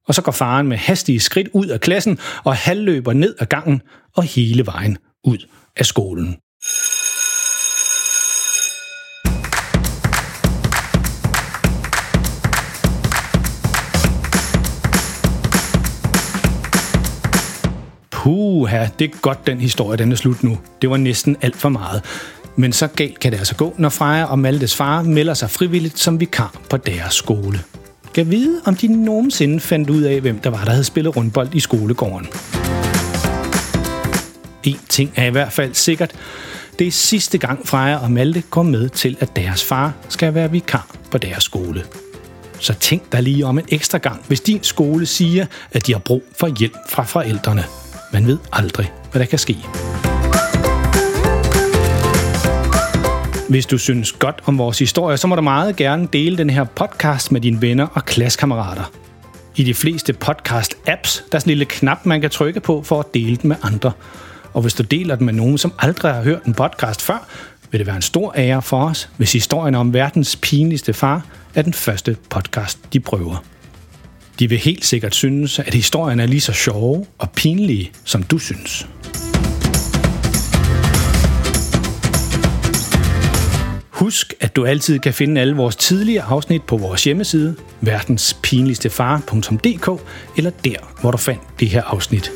Og 0.08 0.16
så 0.16 0.22
går 0.22 0.32
faren 0.32 0.68
med 0.68 0.78
hastige 0.78 1.20
skridt 1.20 1.48
ud 1.54 1.68
af 1.68 1.82
klassen 1.82 2.20
og 2.44 2.56
halvløber 2.56 3.14
ned 3.14 3.36
ad 3.40 3.46
gangen 3.46 3.82
og 4.16 4.24
hele 4.24 4.66
vejen 4.66 4.98
ud 5.24 5.38
af 5.78 5.86
skolen. 5.86 6.38
Puha, 18.12 18.88
det 19.00 19.06
er 19.06 19.20
godt, 19.22 19.48
den 19.48 19.62
historie 19.62 19.98
den 19.98 20.12
er 20.12 20.16
slut 20.16 20.44
nu. 20.44 20.58
Det 20.82 20.90
var 20.90 20.98
næsten 20.98 21.38
alt 21.42 21.56
for 21.56 21.70
meget. 21.70 22.04
Men 22.56 22.74
så 22.74 22.88
galt 22.88 23.20
kan 23.20 23.32
det 23.32 23.38
altså 23.38 23.56
gå, 23.56 23.76
når 23.78 23.90
Freja 23.90 24.26
og 24.26 24.40
Maltes 24.40 24.76
far 24.76 25.02
melder 25.02 25.34
sig 25.34 25.50
frivilligt 25.50 26.00
som 26.00 26.20
vikar 26.20 26.62
på 26.70 26.78
deres 26.78 27.14
skole. 27.14 27.60
Kan 28.16 28.32
vide, 28.32 28.62
om 28.66 28.76
de 28.76 28.88
nogensinde 28.88 29.60
fandt 29.60 29.90
ud 29.90 30.02
af, 30.02 30.22
hvem 30.22 30.40
der 30.40 30.50
var, 30.50 30.64
der 30.64 30.72
havde 30.72 30.84
spillet 30.84 31.18
rundbold 31.18 31.50
i 31.54 31.60
skolegården. 31.60 32.28
En 34.64 34.80
ting 34.90 35.12
er 35.16 35.26
i 35.26 35.30
hvert 35.30 35.52
fald 35.52 35.74
sikkert. 35.74 36.12
Det 36.80 36.88
er 36.88 36.92
sidste 36.92 37.38
gang 37.38 37.68
Freja 37.68 37.98
og 37.98 38.12
Malte 38.12 38.44
går 38.50 38.64
med 38.64 38.90
til, 38.90 39.18
at 39.20 39.36
deres 39.36 39.64
far 39.64 39.94
skal 40.10 40.34
være 40.34 40.52
vikar 40.52 40.96
på 41.12 41.18
deres 41.18 41.44
skole. 41.44 41.84
Så 42.60 42.74
tænk 42.74 43.12
dig 43.12 43.24
lige 43.24 43.46
om 43.46 43.58
en 43.58 43.66
ekstra 43.70 43.98
gang, 43.98 44.24
hvis 44.28 44.42
din 44.42 44.64
skole 44.64 45.06
siger, 45.06 45.46
at 45.72 45.88
de 45.88 45.94
har 45.94 46.00
brug 46.00 46.24
for 46.40 46.60
hjælp 46.60 46.78
fra 46.90 47.04
forældrene. 47.04 47.64
Man 48.14 48.28
ved 48.28 48.38
aldrig, 48.54 48.92
hvad 49.12 49.20
der 49.20 49.28
kan 49.28 49.40
ske. 49.40 49.58
Hvis 53.50 53.66
du 53.66 53.78
synes 53.78 54.12
godt 54.12 54.42
om 54.46 54.58
vores 54.58 54.80
historie, 54.80 55.18
så 55.18 55.28
må 55.28 55.36
du 55.36 55.42
meget 55.42 55.76
gerne 55.76 56.08
dele 56.14 56.38
den 56.38 56.50
her 56.50 56.64
podcast 56.64 57.32
med 57.32 57.42
dine 57.42 57.62
venner 57.62 57.88
og 57.88 58.06
klassekammerater. 58.06 58.92
I 59.56 59.64
de 59.64 59.74
fleste 59.74 60.16
podcast-apps, 60.26 61.24
der 61.32 61.36
er 61.36 61.40
sådan 61.40 61.42
en 61.46 61.48
lille 61.48 61.66
knap, 61.66 62.06
man 62.06 62.22
kan 62.22 62.30
trykke 62.30 62.60
på 62.60 62.84
for 62.84 63.00
at 63.00 63.14
dele 63.14 63.36
den 63.36 63.48
med 63.48 63.56
andre. 63.64 63.92
Og 64.54 64.62
hvis 64.62 64.74
du 64.74 64.84
deler 64.84 65.16
den 65.16 65.26
med 65.26 65.34
nogen, 65.34 65.58
som 65.58 65.74
aldrig 65.80 66.14
har 66.14 66.22
hørt 66.22 66.44
en 66.44 66.54
podcast 66.54 67.02
før, 67.02 67.28
vil 67.72 67.80
det 67.80 67.88
være 67.88 67.96
en 67.96 68.02
stor 68.02 68.34
ære 68.38 68.62
for 68.62 68.86
os, 68.86 69.10
hvis 69.18 69.34
historien 69.34 69.76
om 69.76 69.94
verdens 69.94 70.36
pinligste 70.36 70.94
far 70.94 71.26
er 71.56 71.62
den 71.62 71.74
første 71.74 72.18
podcast, 72.30 72.80
de 72.94 73.00
prøver. 73.00 73.44
De 74.40 74.50
vil 74.50 74.58
helt 74.58 74.86
sikkert 74.86 75.16
synes, 75.16 75.60
at 75.60 75.74
historien 75.74 76.20
er 76.20 76.26
lige 76.26 76.42
så 76.42 76.54
sjove 76.54 77.06
og 77.18 77.32
pinlige, 77.32 77.92
som 78.04 78.24
du 78.24 78.38
synes. 78.38 78.88
Husk, 83.96 84.34
at 84.40 84.56
du 84.56 84.66
altid 84.66 85.00
kan 85.00 85.14
finde 85.14 85.42
alle 85.42 85.56
vores 85.56 85.76
tidligere 85.76 86.24
afsnit 86.24 86.64
på 86.64 86.78
vores 86.78 87.04
hjemmeside, 87.04 87.56
verdenspinligstefar.dk, 87.82 90.02
eller 90.38 90.52
der, 90.66 90.76
hvor 91.02 91.12
du 91.12 91.18
fandt 91.18 91.42
det 91.60 91.70
her 91.70 91.84
afsnit. 91.84 92.32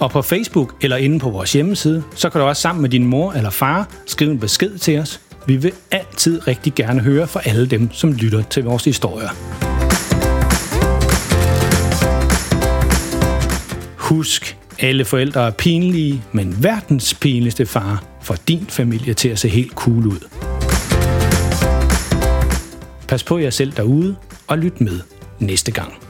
Og 0.00 0.10
på 0.10 0.22
Facebook 0.22 0.74
eller 0.80 0.96
inde 0.96 1.18
på 1.18 1.30
vores 1.30 1.52
hjemmeside, 1.52 2.02
så 2.14 2.30
kan 2.30 2.40
du 2.40 2.46
også 2.46 2.62
sammen 2.62 2.82
med 2.82 2.90
din 2.90 3.06
mor 3.06 3.32
eller 3.32 3.50
far 3.50 3.88
skrive 4.06 4.30
en 4.30 4.40
besked 4.40 4.78
til 4.78 4.98
os. 4.98 5.20
Vi 5.46 5.56
vil 5.56 5.72
altid 5.90 6.46
rigtig 6.46 6.74
gerne 6.74 7.00
høre 7.00 7.26
fra 7.26 7.40
alle 7.44 7.66
dem, 7.66 7.92
som 7.92 8.12
lytter 8.12 8.42
til 8.42 8.64
vores 8.64 8.84
historier. 8.84 9.28
Husk, 13.96 14.57
alle 14.80 15.04
forældre 15.04 15.46
er 15.46 15.50
pinlige, 15.50 16.22
men 16.32 16.62
verdens 16.62 17.14
pinligste 17.14 17.66
far 17.66 18.04
får 18.22 18.36
din 18.48 18.66
familie 18.68 19.14
til 19.14 19.28
at 19.28 19.38
se 19.38 19.48
helt 19.48 19.72
cool 19.72 20.06
ud. 20.06 20.28
Pas 23.08 23.24
på 23.24 23.38
jer 23.38 23.50
selv 23.50 23.72
derude, 23.72 24.16
og 24.46 24.58
lyt 24.58 24.80
med 24.80 25.00
næste 25.38 25.72
gang. 25.72 26.07